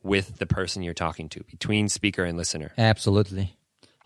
with 0.03 0.39
the 0.39 0.47
person 0.47 0.83
you're 0.83 0.95
talking 0.95 1.29
to, 1.29 1.45
between 1.45 1.91
speaker 1.91 2.25
and 2.25 2.39
listener. 2.39 2.73
Absolutely. 2.79 3.55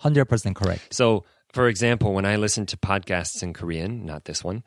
100% 0.03 0.57
correct. 0.57 0.93
So, 0.93 1.25
for 1.53 1.69
example, 1.69 2.13
when 2.15 2.25
I 2.25 2.35
listen 2.35 2.67
to 2.67 2.77
podcasts 2.77 3.45
in 3.45 3.53
Korean, 3.53 4.05
not 4.05 4.25
this 4.25 4.43
one, 4.43 4.65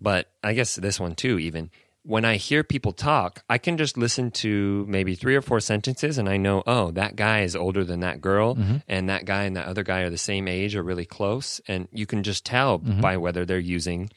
but 0.00 0.30
I 0.42 0.54
guess 0.54 0.76
this 0.76 0.98
one 0.98 1.14
too, 1.14 1.38
even, 1.38 1.70
when 2.03 2.23
I 2.23 2.35
hear 2.37 2.63
people 2.63 2.91
talk, 2.93 3.43
I 3.49 3.57
can 3.57 3.77
just 3.77 3.97
listen 3.97 4.29
to 4.45 4.85
maybe 4.87 5.15
three 5.15 5.35
or 5.35 5.41
four 5.41 5.59
sentences 5.59 6.19
and 6.19 6.29
I 6.29 6.37
know, 6.37 6.61
oh, 6.67 6.91
that 6.91 7.15
guy 7.15 7.41
is 7.41 7.55
older 7.55 7.83
than 7.83 8.01
that 8.01 8.21
girl, 8.21 8.57
and 8.87 9.09
that 9.09 9.25
guy 9.25 9.43
and 9.45 9.55
that 9.55 9.65
other 9.65 9.81
guy 9.83 10.01
are 10.01 10.11
the 10.11 10.17
same 10.19 10.47
age 10.47 10.75
or 10.75 10.83
really 10.83 11.05
close. 11.05 11.59
And 11.67 11.87
you 11.91 12.05
can 12.05 12.21
just 12.21 12.45
tell 12.45 12.77
by 12.77 13.17
whether 13.17 13.43
they're 13.43 13.57
using 13.57 14.11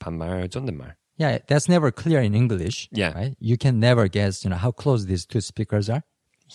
반말 0.00 0.42
or 0.42 0.48
존댓말. 0.48 0.94
Yeah, 1.16 1.38
that's 1.46 1.68
never 1.68 1.90
clear 1.90 2.20
in 2.20 2.34
English. 2.34 2.88
Yeah. 2.90 3.12
Right? 3.12 3.36
You 3.38 3.56
can 3.56 3.78
never 3.78 4.08
guess, 4.08 4.42
you 4.44 4.50
know, 4.50 4.56
how 4.56 4.70
close 4.72 5.06
these 5.06 5.24
two 5.26 5.40
speakers 5.40 5.88
are 5.90 6.02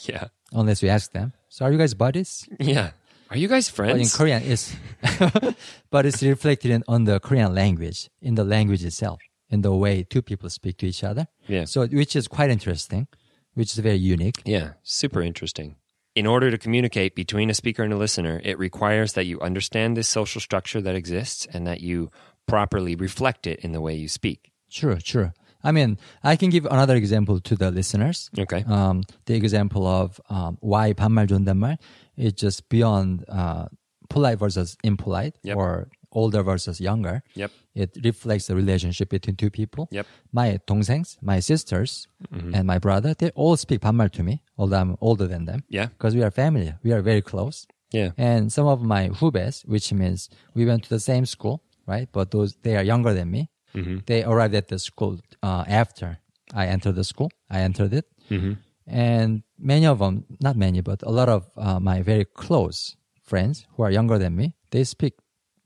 Yeah. 0.05 0.27
unless 0.51 0.83
you 0.83 0.89
ask 0.89 1.11
them. 1.11 1.31
So 1.49 1.65
are 1.65 1.71
you 1.71 1.77
guys 1.77 1.93
buddies? 1.93 2.47
Yeah. 2.59 2.91
Are 3.29 3.37
you 3.37 3.47
guys 3.47 3.69
But 3.71 3.89
in 3.89 4.07
friends? 4.07 4.15
Korean, 4.15 4.43
it's, 4.43 4.75
but 5.89 6.05
it's 6.05 6.21
reflected 6.21 6.71
in, 6.71 6.83
on 6.87 7.05
the 7.05 7.19
Korean 7.19 7.53
language, 7.55 8.09
in 8.21 8.35
the 8.35 8.43
language 8.43 8.83
itself, 8.83 9.19
in 9.49 9.61
the 9.61 9.73
way 9.73 10.03
two 10.03 10.21
people 10.21 10.49
speak 10.49 10.77
to 10.77 10.87
each 10.87 11.03
other. 11.03 11.27
Yeah. 11.47 11.65
So, 11.65 11.85
which 11.87 12.15
is 12.15 12.27
quite 12.27 12.49
interesting, 12.49 13.07
which 13.53 13.71
is 13.73 13.79
very 13.79 13.97
unique. 13.97 14.41
Yeah, 14.45 14.73
super 14.83 15.21
interesting. 15.21 15.75
In 16.15 16.27
order 16.27 16.51
to 16.51 16.57
communicate 16.57 17.15
between 17.15 17.49
a 17.49 17.53
speaker 17.55 17.83
and 17.83 17.91
a 17.91 17.97
listener, 17.97 18.39
it 18.43 18.59
requires 18.59 19.13
that 19.13 19.25
you 19.25 19.39
understand 19.41 19.97
this 19.97 20.07
social 20.07 20.39
structure 20.41 20.79
that 20.81 20.95
exists 20.95 21.47
and 21.51 21.65
that 21.65 21.81
you 21.81 22.11
properly 22.47 22.95
reflect 22.95 23.47
it 23.47 23.59
in 23.61 23.71
the 23.71 23.81
way 23.81 23.95
you 23.95 24.07
speak. 24.07 24.51
True, 24.69 24.97
true. 24.97 25.31
I 25.63 25.71
mean, 25.71 25.97
I 26.23 26.35
can 26.35 26.49
give 26.49 26.65
another 26.65 26.95
example 26.95 27.39
to 27.39 27.55
the 27.55 27.71
listeners. 27.71 28.29
Okay. 28.37 28.63
Um, 28.67 29.03
the 29.25 29.35
example 29.35 29.87
of 29.87 30.19
um, 30.29 30.57
why 30.59 30.93
반말 30.93 31.25
존댓말 31.27 31.77
is 32.17 32.33
just 32.33 32.67
beyond 32.69 33.23
uh, 33.29 33.67
polite 34.09 34.37
versus 34.37 34.75
impolite 34.83 35.35
Yep. 35.43 35.55
or 35.57 35.87
older 36.11 36.43
versus 36.43 36.79
younger. 36.79 37.23
Yep. 37.35 37.51
It 37.75 37.97
reflects 38.03 38.47
the 38.47 38.55
relationship 38.55 39.09
between 39.09 39.35
two 39.35 39.49
people. 39.49 39.87
Yep. 39.91 40.05
My 40.31 40.59
동생s, 40.67 41.17
my 41.21 41.39
sisters, 41.39 42.07
Mm-hmm. 42.33 42.55
and 42.55 42.65
my 42.65 42.79
brother, 42.79 43.13
they 43.13 43.29
all 43.35 43.57
speak 43.57 43.81
반말 43.81 44.09
to 44.11 44.23
me, 44.23 44.41
although 44.57 44.77
I'm 44.79 44.95
older 45.01 45.27
than 45.27 45.45
them. 45.45 45.63
Yeah. 45.69 45.87
Because 45.87 46.15
we 46.15 46.23
are 46.23 46.31
family. 46.31 46.73
We 46.83 46.91
are 46.93 47.01
very 47.01 47.21
close. 47.21 47.67
Yeah. 47.91 48.11
And 48.17 48.51
some 48.51 48.65
of 48.65 48.81
my 48.81 49.09
hubes, 49.19 49.63
which 49.67 49.91
means 49.93 50.29
we 50.55 50.65
went 50.65 50.83
to 50.83 50.89
the 50.89 50.99
same 50.99 51.25
school, 51.25 51.61
right? 51.85 52.07
But 52.11 52.31
those 52.31 52.55
they 52.63 52.75
are 52.75 52.83
younger 52.83 53.13
than 53.13 53.29
me. 53.29 53.49
Mm-hmm. 53.75 53.97
They 54.05 54.23
arrived 54.23 54.55
at 54.55 54.67
the 54.69 54.79
school 54.79 55.19
uh, 55.43 55.63
after 55.67 56.17
I 56.53 56.67
entered 56.67 56.95
the 56.95 57.03
school. 57.03 57.29
I 57.49 57.59
entered 57.61 57.93
it, 57.93 58.05
Mm-hmm. 58.31 58.53
and 58.87 59.43
many 59.59 59.85
of 59.85 59.99
them, 59.99 60.25
not 60.39 60.55
many, 60.55 60.81
but 60.81 61.03
a 61.03 61.11
lot 61.11 61.29
of 61.29 61.45
uh, 61.57 61.79
my 61.79 62.01
very 62.01 62.25
close 62.25 62.95
friends 63.21 63.65
who 63.75 63.83
are 63.83 63.91
younger 63.91 64.17
than 64.17 64.35
me, 64.35 64.55
they 64.71 64.83
speak 64.83 65.13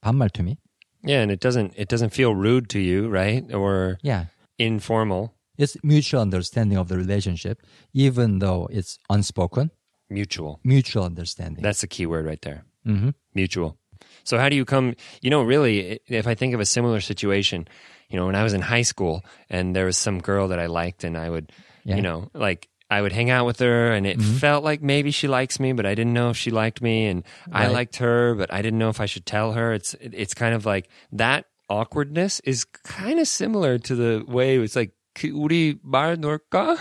반말 0.03 0.29
to 0.31 0.43
me. 0.43 0.59
Yeah, 1.05 1.21
and 1.23 1.31
it 1.33 1.41
doesn't 1.41 1.73
it 1.77 1.89
doesn't 1.89 2.11
feel 2.11 2.35
rude 2.35 2.69
to 2.71 2.79
you, 2.79 3.09
right? 3.09 3.43
Or 3.53 3.99
Yeah, 4.03 4.27
informal, 4.59 5.35
it's 5.59 5.77
mutual 5.83 6.21
understanding 6.21 6.79
of 6.79 6.89
the 6.89 6.97
relationship, 6.97 7.59
even 7.93 8.39
though 8.39 8.69
it's 8.71 8.99
unspoken. 9.11 9.71
mutual. 10.11 10.61
Mutual 10.63 11.05
understanding. 11.05 11.63
That's 11.65 11.81
the 11.81 11.87
key 11.89 12.05
word 12.07 12.27
right 12.27 12.41
there. 12.43 12.65
hmm 12.85 13.11
Mutual. 13.35 13.79
So 14.25 14.37
how 14.37 14.49
do 14.51 14.57
you 14.57 14.65
come, 14.67 14.95
you 15.23 15.31
know, 15.31 15.43
really 15.43 16.01
if 16.07 16.27
I 16.27 16.35
think 16.35 16.53
of 16.55 16.61
a 16.61 16.67
similar 16.67 17.01
situation, 17.01 17.67
you 18.11 18.19
know, 18.19 18.27
when 18.27 18.35
I 18.37 18.43
was 18.45 18.53
in 18.53 18.61
high 18.61 18.83
school 18.85 19.25
and 19.49 19.75
there 19.75 19.87
was 19.87 19.97
some 19.97 20.21
girl 20.21 20.49
that 20.49 20.59
I 20.59 20.67
liked 20.67 21.03
and 21.05 21.17
I 21.17 21.31
would, 21.31 21.51
Yeah. 21.85 21.97
you 21.97 22.03
know, 22.03 22.29
like 22.35 22.69
I 22.92 23.02
would 23.02 23.12
hang 23.12 23.30
out 23.30 23.46
with 23.46 23.60
her 23.60 23.92
and 23.92 24.08
it 24.08 24.22
felt 24.22 24.64
like 24.64 24.82
maybe 24.82 25.12
she 25.12 25.28
likes 25.28 25.60
me, 25.60 25.74
but 25.74 25.86
I 25.86 25.94
didn't 25.94 26.14
know 26.14 26.30
if 26.30 26.38
she 26.38 26.52
liked 26.52 26.82
me 26.82 27.08
and 27.08 27.24
I 27.52 27.66
Right. 27.68 27.74
liked 27.74 27.98
her, 27.98 28.34
but 28.36 28.48
I 28.54 28.62
didn't 28.62 28.80
know 28.80 28.88
if 28.88 29.02
I 29.02 29.06
should 29.08 29.26
tell 29.26 29.54
her. 29.60 29.74
It's 29.74 29.94
it's 30.00 30.34
kind 30.34 30.56
of 30.56 30.66
like 30.66 30.88
that 31.12 31.46
awkwardness 31.70 32.40
is 32.48 32.64
kind 32.64 33.20
of 33.20 33.28
similar 33.28 33.78
to 33.78 33.96
the 33.96 34.24
way 34.28 34.56
it's 34.58 34.76
like 34.76 34.92
그 35.20 35.32
우리 35.34 35.76
말 35.84 36.16
놓을까? 36.16 36.78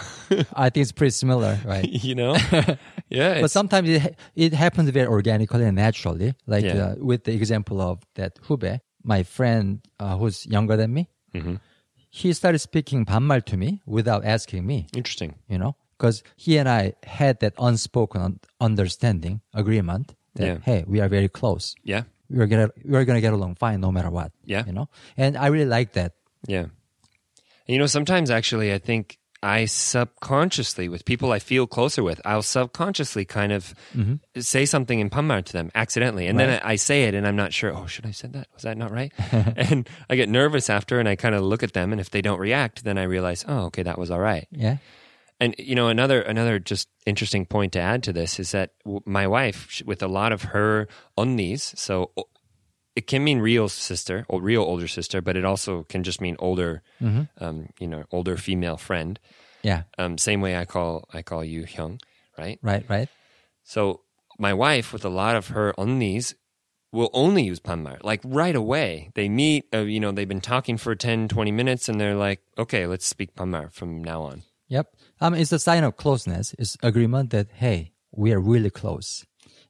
I 0.55 0.71
think 0.71 0.83
it's 0.85 0.93
pretty 0.93 1.11
similar, 1.11 1.59
right? 1.65 1.89
you 1.89 2.15
know? 2.15 2.37
yeah. 3.11 3.41
but 3.41 3.49
it's- 3.49 3.53
sometimes 3.53 3.89
it 3.89 4.03
ha- 4.03 4.15
it 4.37 4.53
happens 4.55 4.91
very 4.91 5.09
organically 5.09 5.65
and 5.65 5.75
naturally, 5.75 6.35
like 6.47 6.63
Yeah. 6.65 6.93
uh, 6.93 6.95
with 7.03 7.25
the 7.25 7.33
example 7.33 7.81
of 7.81 7.99
that 8.15 8.39
hube, 8.47 8.79
my 9.03 9.23
friend 9.25 9.81
uh, 9.99 10.17
who's 10.19 10.47
younger 10.47 10.77
than 10.77 10.93
me. 10.95 11.09
Mm-hmm. 11.35 11.57
He 12.11 12.33
started 12.33 12.61
speaking 12.61 13.05
반말 13.05 13.43
to 13.47 13.57
me 13.57 13.83
without 13.87 14.25
asking 14.25 14.67
me, 14.67 14.87
interesting. 14.95 15.35
you 15.49 15.59
know, 15.59 15.75
because 16.02 16.24
he 16.36 16.58
and 16.58 16.68
I 16.68 16.94
had 17.04 17.42
that 17.42 17.54
unspoken 17.60 18.40
understanding 18.60 19.42
agreement 19.54 20.16
that 20.34 20.48
Yeah. 20.48 20.58
hey, 20.64 20.84
we 20.88 21.00
are 21.00 21.08
very 21.08 21.30
close. 21.30 21.76
Yeah. 21.84 22.04
We're 22.28 22.48
gonna 22.48 22.72
we're 22.84 23.06
gonna 23.06 23.22
get 23.22 23.34
along 23.34 23.56
fine 23.56 23.82
no 23.82 23.92
matter 23.92 24.10
what. 24.10 24.32
Yeah. 24.44 24.66
you 24.66 24.74
know, 24.74 24.90
and 25.16 25.38
I 25.38 25.48
really 25.48 25.70
like 25.70 25.94
that. 25.94 26.14
Yeah. 26.48 26.62
And, 27.68 27.68
you 27.68 27.78
know, 27.78 27.86
sometimes 27.86 28.32
actually, 28.32 28.74
I 28.74 28.80
think 28.80 29.20
I 29.44 29.66
subconsciously, 29.66 30.90
with 30.90 31.06
people 31.06 31.32
I 31.32 31.40
feel 31.40 31.68
closer 31.68 32.02
with, 32.02 32.20
I'll 32.26 32.42
subconsciously 32.42 33.26
kind 33.26 33.52
of 33.52 33.76
mm-hmm. 33.96 34.16
say 34.40 34.66
something 34.66 35.00
in 35.00 35.10
Panmar 35.10 35.46
to 35.46 35.54
them 35.54 35.70
accidentally. 35.76 36.26
And 36.26 36.40
then 36.40 36.62
I, 36.64 36.72
I 36.74 36.76
say 36.78 37.04
it 37.04 37.14
and 37.14 37.28
I'm 37.28 37.36
not 37.36 37.54
sure, 37.54 37.76
oh, 37.76 37.86
should 37.86 38.08
I 38.08 38.12
said 38.12 38.34
that? 38.34 38.48
Was 38.54 38.64
that 38.64 38.78
not 38.78 38.92
right? 38.92 39.12
and 39.32 39.88
I 40.10 40.16
get 40.16 40.30
nervous 40.30 40.70
after 40.70 41.00
and 41.00 41.08
I 41.08 41.16
kind 41.16 41.36
of 41.36 41.44
look 41.44 41.62
at 41.62 41.74
them. 41.74 41.92
And 41.92 42.02
if 42.02 42.10
they 42.10 42.22
don't 42.22 42.40
react, 42.40 42.84
then 42.84 42.98
I 42.98 43.04
realize, 43.04 43.46
oh, 43.48 43.66
okay, 43.66 43.84
that 43.84 44.00
was 44.00 44.10
all 44.10 44.20
right. 44.20 44.48
Yeah, 44.52 44.78
And 45.42 45.56
you 45.58 45.74
know, 45.74 45.88
another 45.90 46.22
another 46.22 46.60
just 46.60 46.88
interesting 47.06 47.46
point 47.48 47.74
to 47.74 47.80
add 47.80 48.04
to 48.04 48.14
this 48.14 48.40
is 48.40 48.52
that 48.52 48.70
w- 48.86 49.02
my 49.06 49.26
wife, 49.26 49.82
with 49.86 50.02
a 50.04 50.08
lot 50.08 50.32
of 50.32 50.44
her 50.54 50.88
onnis, 51.18 51.76
so 51.78 52.12
it 52.96 53.08
can 53.08 53.24
mean 53.24 53.40
real 53.40 53.68
sister 53.68 54.24
or 54.30 54.40
real 54.40 54.62
older 54.62 54.88
sister, 54.88 55.20
but 55.20 55.36
it 55.36 55.44
also 55.44 55.84
can 55.90 56.04
just 56.04 56.22
mean 56.22 56.36
older, 56.40 56.84
um, 57.40 57.70
you 57.80 57.88
know, 57.88 58.04
older 58.12 58.38
female 58.38 58.78
friend. 58.78 59.20
yeah, 59.64 59.84
Um, 59.98 60.18
same 60.18 60.42
way 60.42 60.56
I 60.56 60.66
call 60.66 61.10
I 61.12 61.22
call 61.24 61.44
you 61.44 61.64
Hyung, 61.66 62.00
right? 62.38 62.60
right, 62.62 62.86
right. 62.88 63.10
So 63.64 64.02
my 64.38 64.54
wife, 64.54 64.94
with 64.94 65.06
a 65.06 65.10
lot 65.10 65.36
of 65.36 65.48
her 65.50 65.74
onnis, 65.78 66.36
will 66.92 67.10
only 67.14 67.44
use 67.44 67.60
panmar 67.60 67.98
like 68.04 68.22
right 68.24 68.56
away. 68.56 69.10
They 69.16 69.28
meet, 69.30 69.66
uh, 69.74 69.80
you 69.80 70.00
know, 70.00 70.12
they've 70.12 70.28
been 70.28 70.42
talking 70.42 70.78
for 70.78 70.94
10, 70.94 71.28
20 71.30 71.52
minutes, 71.52 71.90
and 71.90 72.00
they're 72.00 72.16
like, 72.16 72.42
okay, 72.58 72.86
let's 72.86 73.08
speak 73.08 73.34
panmar 73.36 73.72
from 73.72 74.04
now 74.04 74.22
on. 74.24 74.44
Yep. 74.68 74.88
Um, 75.22 75.36
it's 75.36 75.52
a 75.52 75.60
sign 75.60 75.84
of 75.84 75.96
closeness. 75.98 76.56
It's 76.58 76.76
agreement 76.82 77.30
that, 77.30 77.48
hey, 77.54 77.94
we 78.12 78.34
are 78.34 78.40
really 78.40 78.72
close. 78.72 79.26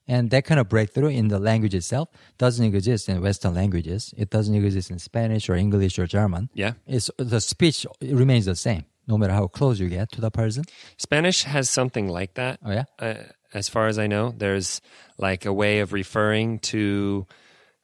And 0.08 0.30
that 0.30 0.44
kind 0.44 0.58
of 0.58 0.68
breakthrough 0.68 1.08
in 1.08 1.28
the 1.28 1.38
language 1.38 1.74
itself 1.74 2.08
doesn't 2.36 2.64
exist 2.64 3.08
in 3.08 3.22
Western 3.22 3.54
languages. 3.54 4.12
It 4.16 4.30
doesn't 4.30 4.54
exist 4.54 4.90
in 4.90 4.98
Spanish 4.98 5.48
or 5.48 5.54
English 5.54 5.98
or 5.98 6.06
German. 6.06 6.50
Yeah. 6.54 6.72
It's 6.86 7.10
the 7.18 7.40
speech 7.40 7.86
remains 8.00 8.46
the 8.46 8.56
same, 8.56 8.84
no 9.06 9.16
matter 9.16 9.32
how 9.32 9.46
close 9.46 9.78
you 9.78 9.88
get 9.88 10.10
to 10.12 10.20
the 10.20 10.30
person. 10.30 10.64
Spanish 10.96 11.44
has 11.44 11.70
something 11.70 12.08
like 12.08 12.34
that. 12.34 12.58
Oh 12.64 12.72
yeah. 12.72 12.84
Uh, 12.98 13.14
as 13.54 13.68
far 13.68 13.86
as 13.86 13.98
I 13.98 14.08
know, 14.08 14.34
there's 14.36 14.80
like 15.18 15.44
a 15.44 15.52
way 15.52 15.80
of 15.80 15.92
referring 15.92 16.58
to 16.60 17.26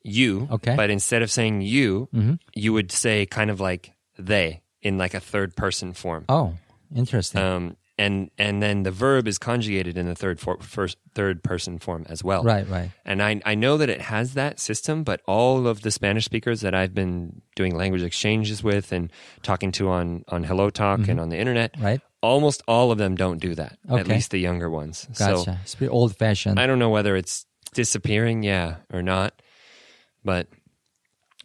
you. 0.02 0.48
Okay. 0.50 0.74
But 0.74 0.90
instead 0.90 1.22
of 1.22 1.30
saying 1.30 1.60
you, 1.60 2.08
you 2.54 2.72
would 2.72 2.90
say 2.90 3.26
kind 3.26 3.50
of 3.50 3.60
like 3.60 3.92
they 4.18 4.62
in 4.82 4.98
like 4.98 5.14
a 5.14 5.20
third 5.20 5.54
person 5.54 5.92
form. 5.92 6.24
Oh, 6.28 6.54
interesting. 6.94 7.40
Um, 7.40 7.76
and 8.00 8.30
and 8.38 8.62
then 8.62 8.84
the 8.84 8.92
verb 8.92 9.26
is 9.26 9.38
conjugated 9.38 9.98
in 9.98 10.06
the 10.06 10.14
third 10.14 10.38
for, 10.38 10.56
first 10.60 10.98
third 11.14 11.42
person 11.42 11.80
form 11.80 12.06
as 12.08 12.22
well. 12.22 12.44
right, 12.44 12.68
right. 12.68 12.92
And 13.04 13.20
I 13.20 13.40
I 13.44 13.56
know 13.56 13.76
that 13.76 13.88
it 13.88 14.00
has 14.02 14.34
that 14.34 14.60
system, 14.60 15.02
but 15.02 15.20
all 15.26 15.66
of 15.66 15.82
the 15.82 15.90
Spanish 15.90 16.24
speakers 16.24 16.60
that 16.60 16.74
I've 16.76 16.94
been 16.94 17.42
doing 17.56 17.74
language 17.76 18.02
exchanges 18.02 18.62
with 18.62 18.92
and 18.92 19.12
talking 19.42 19.72
to 19.72 19.88
on 19.88 20.24
on 20.28 20.44
HelloTalk 20.44 21.08
and 21.08 21.18
on 21.18 21.28
the 21.30 21.38
internet, 21.38 21.74
Right. 21.80 22.00
almost 22.22 22.62
all 22.68 22.92
of 22.92 22.98
them 22.98 23.16
don't 23.16 23.38
do 23.38 23.56
that. 23.56 23.78
At 23.90 24.06
least 24.06 24.30
the 24.30 24.38
younger 24.38 24.70
ones. 24.70 25.08
Gotcha. 25.18 25.42
So 25.44 25.56
it's 25.62 25.74
pretty 25.74 25.90
old 25.90 26.16
fashioned. 26.16 26.60
I 26.60 26.66
don't 26.68 26.78
know 26.78 26.90
whether 26.90 27.16
it's 27.16 27.46
disappearing, 27.74 28.44
yeah, 28.44 28.76
or 28.92 29.02
not, 29.02 29.42
but 30.24 30.46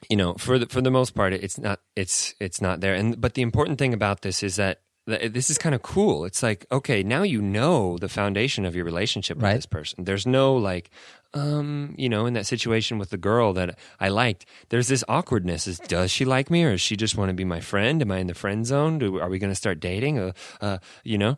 you 0.07 0.17
know, 0.17 0.35
for 0.35 0.59
the 0.59 0.67
for 0.67 0.81
the 0.81 0.91
most 0.91 1.15
part, 1.15 1.33
it's 1.33 1.57
not 1.57 1.79
it's 1.95 2.35
it's 2.39 2.61
not 2.61 2.79
there. 2.81 2.93
And 2.93 3.19
but 3.19 3.33
the 3.33 3.41
important 3.41 3.79
thing 3.79 3.93
about 3.95 4.21
this 4.21 4.43
is 4.43 4.57
that 4.57 4.75
th- 4.77 4.83
this 5.05 5.49
is 5.49 5.57
kind 5.57 5.75
of 5.75 5.81
cool. 5.81 6.25
It's 6.25 6.41
like 6.43 6.65
okay, 6.71 7.03
now 7.03 7.23
you 7.23 7.41
know 7.41 7.97
the 7.97 8.09
foundation 8.09 8.65
of 8.65 8.75
your 8.75 8.85
relationship 8.85 9.37
with 9.37 9.43
Right. 9.43 9.55
this 9.55 9.65
person. 9.65 10.03
There's 10.05 10.25
no 10.25 10.55
like, 10.55 10.89
um, 11.33 11.95
you 11.97 12.09
know, 12.09 12.25
in 12.25 12.33
that 12.35 12.45
situation 12.45 12.97
with 12.99 13.09
the 13.09 13.17
girl 13.17 13.53
that 13.53 13.77
I 13.99 14.09
liked, 14.09 14.45
there's 14.69 14.87
this 14.87 15.03
awkwardness. 15.09 15.67
Is 15.67 15.79
does 15.79 16.11
she 16.11 16.25
like 16.25 16.49
me, 16.49 16.63
or 16.63 16.71
does 16.71 16.81
she 16.81 16.95
just 16.95 17.17
want 17.17 17.29
to 17.29 17.33
be 17.33 17.43
my 17.45 17.59
friend? 17.59 18.01
Am 18.01 18.11
I 18.11 18.19
in 18.19 18.27
the 18.27 18.33
friend 18.33 18.65
zone? 18.65 18.99
Do, 18.99 19.19
are 19.19 19.29
we 19.29 19.39
going 19.39 19.51
to 19.51 19.55
start 19.55 19.79
dating? 19.79 20.19
Uh, 20.19 20.31
uh, 20.61 20.77
you 21.03 21.17
know, 21.17 21.35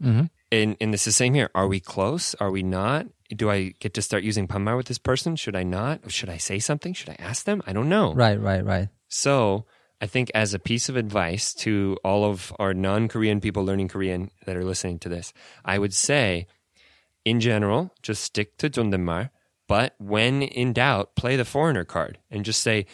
and 0.52 0.78
and 0.80 0.94
this 0.94 1.02
is 1.02 1.06
the 1.06 1.12
same 1.14 1.34
here. 1.34 1.50
Are 1.56 1.68
we 1.68 1.80
close? 1.80 2.36
Are 2.40 2.52
we 2.52 2.62
not? 2.64 3.08
Do 3.36 3.50
I 3.50 3.74
get 3.80 3.94
to 3.96 4.02
start 4.04 4.24
using 4.24 4.48
Panmar 4.48 4.78
with 4.78 4.86
this 4.86 5.00
person? 5.00 5.36
Should 5.36 5.56
I 5.56 5.64
not? 5.64 6.12
Should 6.12 6.30
I 6.30 6.38
say 6.38 6.60
something? 6.60 6.94
Should 6.94 7.10
I 7.10 7.16
ask 7.18 7.46
them? 7.46 7.64
I 7.66 7.74
don't 7.74 7.90
know. 7.90 8.14
right, 8.14 8.40
right, 8.40 8.64
right. 8.64 8.90
So 9.08 9.66
I 10.05 10.07
think 10.07 10.31
as 10.35 10.55
a 10.55 10.59
piece 10.59 10.89
of 10.89 10.97
advice 10.97 11.53
to 11.67 11.99
all 12.03 12.25
of 12.25 12.53
our 12.59 12.73
non-Korean 12.73 13.41
people 13.41 13.65
learning 13.65 13.89
Korean 13.89 14.31
that 14.47 14.57
are 14.57 14.65
listening 14.65 14.99
to 15.01 15.09
this, 15.11 15.33
I 15.65 15.79
would 15.79 15.93
say, 15.93 16.47
in 17.25 17.41
general, 17.41 17.93
just 18.03 18.25
stick 18.25 18.57
to 18.59 18.71
존댓말. 18.71 19.31
But 19.69 19.95
when 19.99 20.43
in 20.43 20.73
doubt, 20.73 21.15
play 21.17 21.37
the 21.37 21.45
foreigner 21.45 21.85
card 21.85 22.19
and 22.31 22.45
just 22.45 22.63
say, 22.63 22.87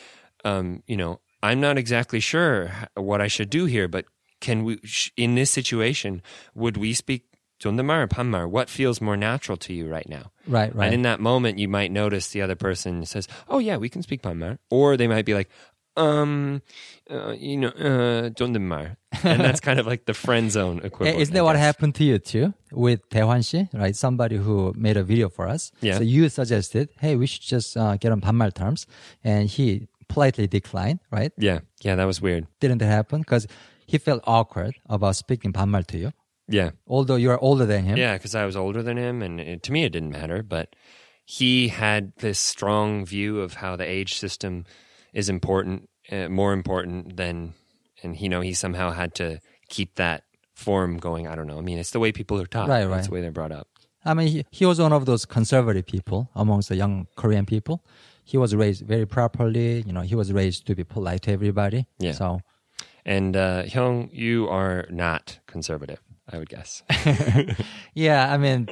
um, 0.44 0.83
you 0.87 0.96
know, 0.96 1.20
I'm 1.42 1.61
not 1.61 1.79
exactly 1.79 2.20
sure 2.20 2.72
h- 2.83 2.88
what 2.94 3.20
I 3.20 3.29
should 3.29 3.51
do 3.51 3.66
here, 3.66 3.88
but 3.88 4.05
can 4.40 4.64
we, 4.64 4.79
sh- 4.85 5.11
in 5.16 5.37
this 5.37 5.51
situation, 5.51 6.20
would 6.55 6.77
we 6.77 6.92
speak 6.92 7.22
존댓말 7.62 8.03
or 8.03 8.09
반말? 8.09 8.51
What 8.51 8.68
feels 8.68 9.01
more 9.01 9.16
natural 9.16 9.57
to 9.59 9.72
you 9.72 9.88
right 9.88 10.09
now? 10.09 10.33
Right, 10.46 10.75
right. 10.75 10.87
And 10.87 10.94
in 10.94 11.03
that 11.03 11.20
moment, 11.20 11.59
you 11.59 11.68
might 11.68 11.90
notice 11.90 12.29
the 12.29 12.42
other 12.42 12.57
person 12.57 13.07
says, 13.07 13.27
"Oh 13.49 13.59
yeah, 13.59 13.79
we 13.79 13.88
can 13.88 14.03
speak 14.03 14.20
Panmar," 14.22 14.59
or 14.68 14.96
they 14.96 15.09
might 15.09 15.25
be 15.25 15.33
like, 15.33 15.49
um, 15.96 16.61
uh, 17.11 17.33
you 17.33 17.57
know, 17.57 17.68
uh, 17.68 18.31
존댓말. 18.31 18.96
and 19.25 19.40
that's 19.40 19.61
kind 19.61 19.81
of 19.81 19.87
like 19.87 20.05
the 20.05 20.12
friend 20.14 20.51
zone 20.53 20.81
equivalent. 20.85 21.20
Isn't 21.20 21.35
I 21.35 21.38
that 21.38 21.44
what 21.44 21.55
guess. 21.55 21.62
happened 21.62 21.94
to 21.96 22.05
you 22.05 22.18
too 22.18 22.53
with 22.70 23.09
Taehwan 23.09 23.49
Shi, 23.49 23.68
right? 23.72 23.96
Somebody 23.96 24.37
who 24.37 24.75
made 24.77 24.96
a 24.99 25.03
video 25.03 25.29
for 25.31 25.49
us. 25.49 25.72
Yeah. 25.81 25.96
So 25.96 26.03
you 26.05 26.29
suggested, 26.29 26.90
hey, 27.01 27.16
we 27.16 27.27
should 27.27 27.42
just 27.42 27.77
uh, 27.77 27.96
get 27.96 28.12
on 28.12 28.20
반말 28.20 28.53
terms, 28.55 28.87
and 29.25 29.49
he 29.49 29.88
politely 30.09 30.46
declined, 30.46 31.01
right? 31.11 31.33
Yeah, 31.38 31.61
yeah, 31.81 31.94
that 31.96 32.05
was 32.05 32.20
weird. 32.20 32.46
Didn't 32.61 32.83
it 32.83 32.87
happen? 32.87 33.20
Because 33.20 33.46
he 33.87 33.96
felt 33.99 34.22
awkward 34.27 34.75
about 34.88 35.16
speaking 35.16 35.53
반말 35.53 35.87
to 35.87 35.96
you, 35.99 36.12
Yeah, 36.49 36.70
although 36.87 37.16
you 37.16 37.31
are 37.31 37.38
older 37.40 37.64
than 37.64 37.85
him. 37.85 37.96
yeah, 37.96 38.14
because 38.14 38.35
I 38.35 38.44
was 38.44 38.55
older 38.55 38.83
than 38.83 38.99
him, 38.99 39.22
and 39.22 39.40
it, 39.40 39.62
to 39.64 39.72
me 39.72 39.85
it 39.85 39.90
didn't 39.92 40.12
matter. 40.12 40.42
But 40.42 40.77
he 41.25 41.68
had 41.68 42.12
this 42.18 42.38
strong 42.38 43.05
view 43.07 43.40
of 43.40 43.55
how 43.55 43.77
the 43.77 43.88
age 43.88 44.14
system 44.18 44.64
is 45.13 45.30
important, 45.30 45.89
uh, 46.12 46.28
more 46.30 46.54
important 46.54 47.17
than, 47.17 47.54
and 48.04 48.19
you 48.19 48.30
know, 48.30 48.41
he 48.41 48.54
somehow 48.54 48.91
had 48.91 49.13
to 49.15 49.39
keep 49.69 49.95
that 49.95 50.24
form 50.56 50.97
going. 50.97 51.28
I 51.28 51.36
don't 51.36 51.47
know. 51.47 51.58
I 51.58 51.62
mean, 51.62 51.78
it's 51.78 51.91
the 51.91 52.00
way 52.00 52.12
people 52.12 52.39
are 52.41 52.45
taught. 52.45 52.69
Right, 52.69 52.80
That's 52.86 52.89
right. 52.91 53.04
the 53.06 53.12
way 53.12 53.21
they're 53.21 53.32
brought 53.32 53.52
up. 53.52 53.67
I 54.04 54.13
mean, 54.13 54.28
he, 54.28 54.45
he 54.52 54.65
was 54.65 54.80
one 54.80 54.93
of 54.93 55.06
those 55.06 55.26
conservative 55.26 55.86
people 55.86 56.30
amongst 56.36 56.69
the 56.69 56.76
young 56.76 57.08
Korean 57.15 57.45
people. 57.45 57.84
He 58.24 58.38
was 58.38 58.56
raised 58.56 58.86
very 58.86 59.06
properly. 59.06 59.82
You 59.82 59.93
know, 59.93 60.02
he 60.02 60.15
was 60.15 60.32
raised 60.34 60.65
to 60.67 60.76
be 60.76 60.84
polite 60.84 61.21
to 61.24 61.32
everybody. 61.32 61.86
Yeah. 62.00 62.13
So 62.13 62.41
And 63.06 63.36
uh, 63.36 63.63
Hyung, 63.63 64.10
you 64.12 64.47
are 64.50 64.88
not 64.89 65.39
conservative, 65.47 66.00
I 66.32 66.38
would 66.38 66.50
guess. 66.50 66.84
Yeah, 67.93 68.32
I 68.32 68.38
mean, 68.38 68.69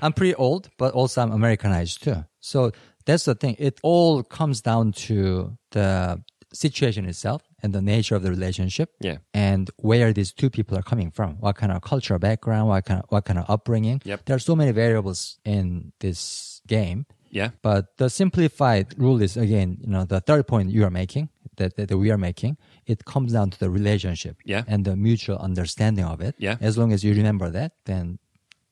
I'm 0.00 0.12
pretty 0.12 0.34
old, 0.34 0.68
but 0.78 0.94
also 0.94 1.22
I'm 1.22 1.32
Americanized 1.32 2.02
too. 2.02 2.24
So 2.40 2.72
that's 3.06 3.24
the 3.24 3.34
thing. 3.34 3.56
It 3.58 3.78
all 3.82 4.22
comes 4.22 4.60
down 4.62 4.92
to 4.92 5.56
the 5.72 6.22
situation 6.54 7.06
itself 7.06 7.42
and 7.62 7.72
the 7.72 7.80
nature 7.82 8.14
of 8.14 8.22
the 8.22 8.30
relationship. 8.30 8.90
Yeah. 9.00 9.18
And 9.32 9.70
where 9.78 10.12
these 10.12 10.32
two 10.32 10.50
people 10.50 10.76
are 10.76 10.82
coming 10.82 11.10
from. 11.10 11.36
What 11.40 11.56
kind 11.56 11.72
of 11.72 11.80
cultural 11.82 12.18
background, 12.18 12.68
what 12.68 12.84
kind 12.84 13.00
of, 13.02 13.06
what 13.08 13.24
kind 13.24 13.38
of 13.38 13.46
upbringing. 13.48 14.02
Yep. 14.04 14.26
There 14.26 14.36
are 14.36 14.40
so 14.50 14.54
many 14.54 14.70
variables 14.72 15.38
in 15.44 15.92
this 16.00 16.60
game. 16.66 17.06
yeah, 17.30 17.50
But 17.62 17.96
the 17.96 18.08
simplified 18.10 18.86
rule 18.98 19.22
is 19.22 19.36
again, 19.36 19.78
you 19.80 19.88
know, 19.88 20.04
the 20.04 20.20
third 20.20 20.46
point 20.46 20.70
you 20.70 20.84
are 20.84 20.90
making, 20.90 21.30
that, 21.56 21.76
that, 21.76 21.88
that 21.88 21.96
we 21.98 22.10
are 22.10 22.18
making, 22.18 22.58
it 22.86 23.04
comes 23.06 23.32
down 23.32 23.48
to 23.50 23.58
the 23.58 23.70
relationship 23.70 24.36
Yeah. 24.44 24.64
and 24.68 24.84
the 24.84 24.94
mutual 24.96 25.38
understanding 25.38 26.04
of 26.04 26.20
it. 26.20 26.34
Yeah. 26.38 26.56
As 26.60 26.76
long 26.76 26.92
as 26.92 27.02
you 27.02 27.14
remember 27.14 27.48
that, 27.50 27.72
then 27.86 28.18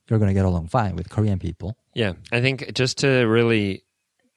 you're 0.08 0.18
going 0.18 0.28
to 0.28 0.34
get 0.34 0.44
along 0.44 0.68
fine 0.68 0.94
with 0.96 1.08
Korean 1.08 1.38
people. 1.38 1.76
Yeah, 1.94 2.12
I 2.30 2.40
think 2.42 2.74
just 2.74 2.98
to 2.98 3.08
really 3.26 3.84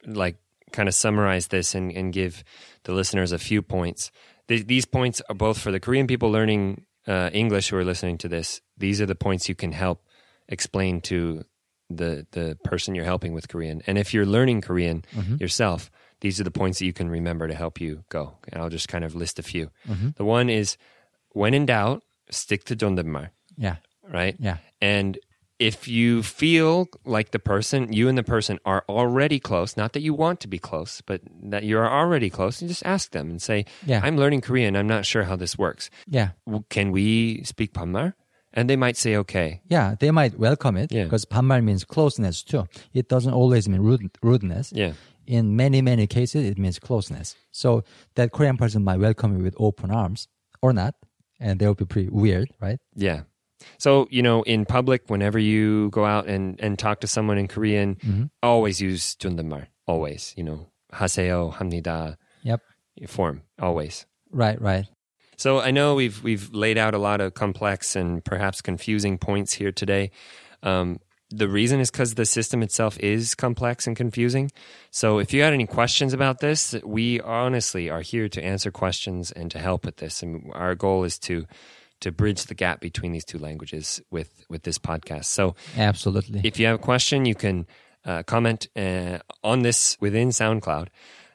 like 0.06 0.38
kind 0.73 0.89
of 0.89 0.95
summarize 0.95 1.49
this 1.49 1.75
and, 1.75 1.91
and 1.93 2.13
give 2.13 2.45
the 2.85 2.93
listeners 2.93 3.33
a 3.33 3.39
few 3.39 3.63
points. 3.63 4.11
Th- 4.49 4.67
these 4.67 4.85
points 4.87 5.23
are 5.29 5.35
both 5.35 5.59
for 5.59 5.71
the 5.73 5.81
Korean 5.81 6.07
people 6.07 6.31
learning 6.31 6.85
uh, 7.07 7.31
English 7.33 7.69
who 7.71 7.77
are 7.77 7.85
listening 7.85 8.19
to 8.19 8.29
this. 8.29 8.61
These 8.77 9.01
are 9.01 9.07
the 9.07 9.15
points 9.15 9.49
you 9.49 9.55
can 9.55 9.73
help 9.73 10.05
explain 10.49 11.01
to 11.03 11.45
the 11.91 12.27
the 12.33 12.57
person 12.65 12.95
you're 12.95 13.05
helping 13.05 13.33
with 13.33 13.49
Korean. 13.49 13.81
And 13.87 13.97
if 13.97 14.13
you're 14.13 14.27
learning 14.27 14.61
Korean 14.61 15.05
yourself, 15.41 15.91
these 16.21 16.39
are 16.41 16.45
the 16.45 16.51
points 16.51 16.79
that 16.81 16.85
you 16.87 16.93
can 16.93 17.09
remember 17.09 17.49
to 17.49 17.55
help 17.55 17.81
you 17.81 18.05
go. 18.11 18.37
And 18.53 18.61
I'll 18.61 18.69
just 18.69 18.89
kind 18.89 19.05
of 19.05 19.15
list 19.15 19.39
a 19.39 19.43
few. 19.43 19.71
The 20.17 20.25
one 20.25 20.51
is 20.51 20.77
when 21.33 21.55
in 21.55 21.65
doubt, 21.67 22.03
stick 22.31 22.65
to 22.65 22.77
존댓말, 22.77 23.31
Yeah. 23.57 23.77
right? 24.07 24.37
Yeah. 24.39 24.59
And 24.83 25.19
if 25.64 25.88
you 25.88 26.22
feel 26.22 26.90
like 27.06 27.32
the 27.32 27.40
person, 27.40 27.94
you 27.94 28.10
and 28.10 28.18
the 28.18 28.24
person 28.24 28.60
are 28.66 28.84
already 28.90 29.40
close, 29.40 29.78
not 29.78 29.94
that 29.94 30.02
you 30.02 30.14
want 30.14 30.42
to 30.42 30.48
be 30.50 30.60
close, 30.60 31.00
but 31.00 31.22
that 31.42 31.64
you 31.64 31.80
are 31.80 31.90
already 31.90 32.30
close, 32.30 32.62
you 32.62 32.68
just 32.68 32.86
ask 32.86 33.12
them 33.12 33.30
and 33.30 33.42
say, 33.42 33.64
yeah. 33.86 34.02
I'm 34.04 34.18
learning 34.18 34.42
Korean. 34.42 34.76
I'm 34.76 34.88
not 34.88 35.06
sure 35.06 35.24
how 35.24 35.38
this 35.38 35.58
works. 35.58 35.90
Yeah. 36.06 36.32
Can 36.70 36.92
we 36.92 37.44
speak 37.44 37.72
반말? 37.74 38.14
And 38.54 38.70
they 38.70 38.76
might 38.76 38.98
say, 38.98 39.16
okay. 39.16 39.62
Yeah, 39.70 39.96
they 39.98 40.12
might 40.12 40.38
welcome 40.38 40.76
it 40.76 40.92
yeah. 40.92 41.06
because 41.06 41.24
반말 41.24 41.64
means 41.64 41.86
closeness 41.86 42.44
too. 42.44 42.68
It 42.94 43.08
doesn't 43.08 43.34
always 43.34 43.70
mean 43.70 43.82
rude, 43.82 44.12
rudeness. 44.22 44.74
Yeah. 44.76 44.94
In 45.26 45.56
many, 45.56 45.82
many 45.82 46.08
cases, 46.08 46.46
it 46.46 46.58
means 46.60 46.78
closeness. 46.78 47.38
So 47.52 47.86
that 48.16 48.34
Korean 48.34 48.58
person 48.58 48.84
might 48.84 49.00
welcome 49.00 49.38
you 49.38 49.44
with 49.44 49.56
open 49.58 49.92
arms 49.92 50.28
or 50.62 50.74
not. 50.74 50.96
And 51.40 51.60
they 51.60 51.68
will 51.68 51.74
be 51.74 51.86
pretty 51.86 52.10
weird, 52.10 52.52
right? 52.60 52.80
Yeah. 52.96 53.22
So, 53.79 54.07
you 54.11 54.23
know, 54.23 54.43
in 54.43 54.65
public, 54.65 55.09
whenever 55.09 55.39
you 55.39 55.91
go 55.91 56.05
out 56.05 56.27
and, 56.27 56.59
and 56.61 56.79
talk 56.79 57.01
to 57.01 57.07
someone 57.07 57.39
in 57.39 57.49
Korean, 57.49 57.97
Mm-hmm. 57.97 58.25
always 58.43 58.81
use 58.81 59.15
존댓말. 59.17 59.67
Always, 59.87 60.35
you 60.37 60.45
know, 60.45 60.69
하세요, 60.93 61.53
합니다 61.55 62.17
Yep. 62.45 62.61
form. 63.09 63.43
Always. 63.61 64.07
Right, 64.31 64.61
right. 64.61 64.87
So 65.37 65.61
I 65.61 65.71
know 65.71 65.95
we've 65.95 66.23
we've 66.23 66.51
laid 66.53 66.79
out 66.79 66.95
a 66.95 66.99
lot 66.99 67.21
of 67.21 67.35
complex 67.35 67.95
and 67.95 68.25
perhaps 68.25 68.61
confusing 68.61 69.19
points 69.19 69.53
here 69.55 69.71
today. 69.71 70.11
Um, 70.65 70.99
the 71.31 71.47
reason 71.49 71.79
is 71.79 71.91
because 71.91 72.15
the 72.15 72.25
system 72.27 72.63
itself 72.63 72.99
is 72.99 73.35
complex 73.37 73.87
and 73.87 73.95
confusing. 73.97 74.51
So 74.91 75.19
if 75.21 75.33
you 75.33 75.43
had 75.43 75.53
any 75.53 75.67
questions 75.67 76.13
about 76.13 76.41
this, 76.41 76.75
we 76.85 77.21
honestly 77.21 77.89
are 77.91 78.01
here 78.01 78.29
to 78.31 78.43
answer 78.43 78.71
questions 78.73 79.31
and 79.31 79.51
to 79.53 79.59
help 79.61 79.85
with 79.85 79.97
this. 79.99 80.23
And 80.23 80.51
our 80.55 80.75
goal 80.75 81.05
is 81.05 81.19
to 81.31 81.47
to 82.04 82.12
bridge 82.12 82.44
the 82.46 82.54
gap 82.54 82.82
between 82.82 83.14
these 83.14 83.24
two 83.24 83.40
languages 83.40 84.02
with 84.12 84.44
with 84.50 84.64
this 84.64 84.78
podcast. 84.78 85.26
So 85.26 85.56
Absolutely. 85.78 86.42
if 86.44 86.60
you 86.60 86.66
have 86.68 86.76
a 86.76 86.84
question, 86.84 87.26
you 87.26 87.36
can 87.36 87.66
uh, 88.06 88.24
comment 88.24 88.68
uh, 88.76 89.20
on 89.44 89.62
this 89.62 89.98
within 90.02 90.30
SoundCloud 90.30 90.88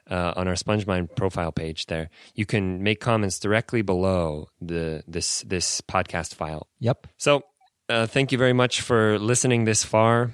uh, 0.09 0.33
on 0.35 0.47
our 0.47 0.53
SpongeMind 0.53 1.15
profile 1.15 1.51
page. 1.51 1.87
There, 1.87 2.09
you 2.35 2.45
can 2.45 2.83
make 2.83 2.99
comments 2.99 3.39
directly 3.39 3.81
below 3.81 4.49
the 4.61 5.03
this 5.07 5.41
this 5.41 5.81
podcast 5.81 6.35
file. 6.35 6.67
yep. 6.79 7.07
So, 7.17 7.41
uh, 7.89 8.05
thank 8.05 8.31
you 8.31 8.37
very 8.37 8.53
much 8.53 8.81
for 8.81 9.17
listening 9.17 9.65
this 9.65 9.83
far, 9.83 10.31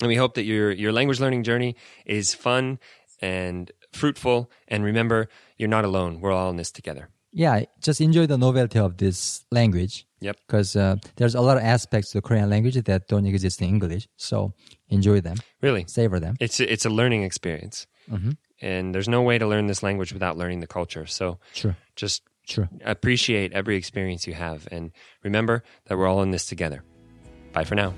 and 0.00 0.08
we 0.08 0.16
hope 0.16 0.34
that 0.34 0.44
your 0.44 0.72
your 0.72 0.92
language 0.92 1.20
learning 1.20 1.44
journey 1.44 1.76
is 2.04 2.34
fun 2.34 2.80
and 3.20 3.70
fruitful. 3.92 4.50
And 4.66 4.82
remember, 4.82 5.28
you're 5.56 5.68
not 5.68 5.84
alone. 5.84 6.20
We're 6.20 6.32
all 6.32 6.50
in 6.50 6.56
this 6.56 6.72
together. 6.72 7.08
Yeah. 7.36 7.64
Just 7.86 8.00
enjoy 8.00 8.26
the 8.26 8.38
novelty 8.38 8.78
of 8.78 8.96
this 8.96 9.44
language. 9.52 10.06
Yep. 10.20 10.36
Because 10.46 10.74
uh, 10.74 10.96
there's 11.16 11.34
a 11.34 11.40
lot 11.40 11.56
of 11.58 11.62
aspects 11.62 12.10
to 12.10 12.18
the 12.18 12.22
Korean 12.22 12.48
language 12.48 12.74
that 12.90 13.06
don't 13.08 13.26
exist 13.26 13.60
in 13.60 13.68
English. 13.68 14.08
So 14.16 14.52
enjoy 14.88 15.20
them, 15.20 15.36
Really, 15.60 15.84
savor 15.86 16.18
them. 16.20 16.34
it's 16.40 16.58
it's 16.60 16.86
a 16.86 16.90
learning 16.90 17.22
experience, 17.24 17.86
and 18.62 18.94
there's 18.94 19.08
no 19.08 19.20
way 19.28 19.36
to 19.38 19.46
learn 19.46 19.66
this 19.66 19.82
language 19.82 20.12
without 20.16 20.36
learning 20.38 20.60
the 20.60 20.66
culture. 20.78 21.06
So. 21.06 21.38
Sure. 21.52 21.76
just 21.96 22.22
Sure. 22.48 22.68
appreciate 22.84 23.52
every 23.52 23.76
experience 23.76 24.28
you 24.28 24.34
have 24.34 24.68
and 24.70 24.92
remember 25.24 25.62
that 25.86 25.98
we're 25.98 26.06
all 26.06 26.22
in 26.22 26.30
this 26.30 26.46
together. 26.46 26.80
Bye 27.52 27.64
for 27.64 27.74
now. 27.74 27.92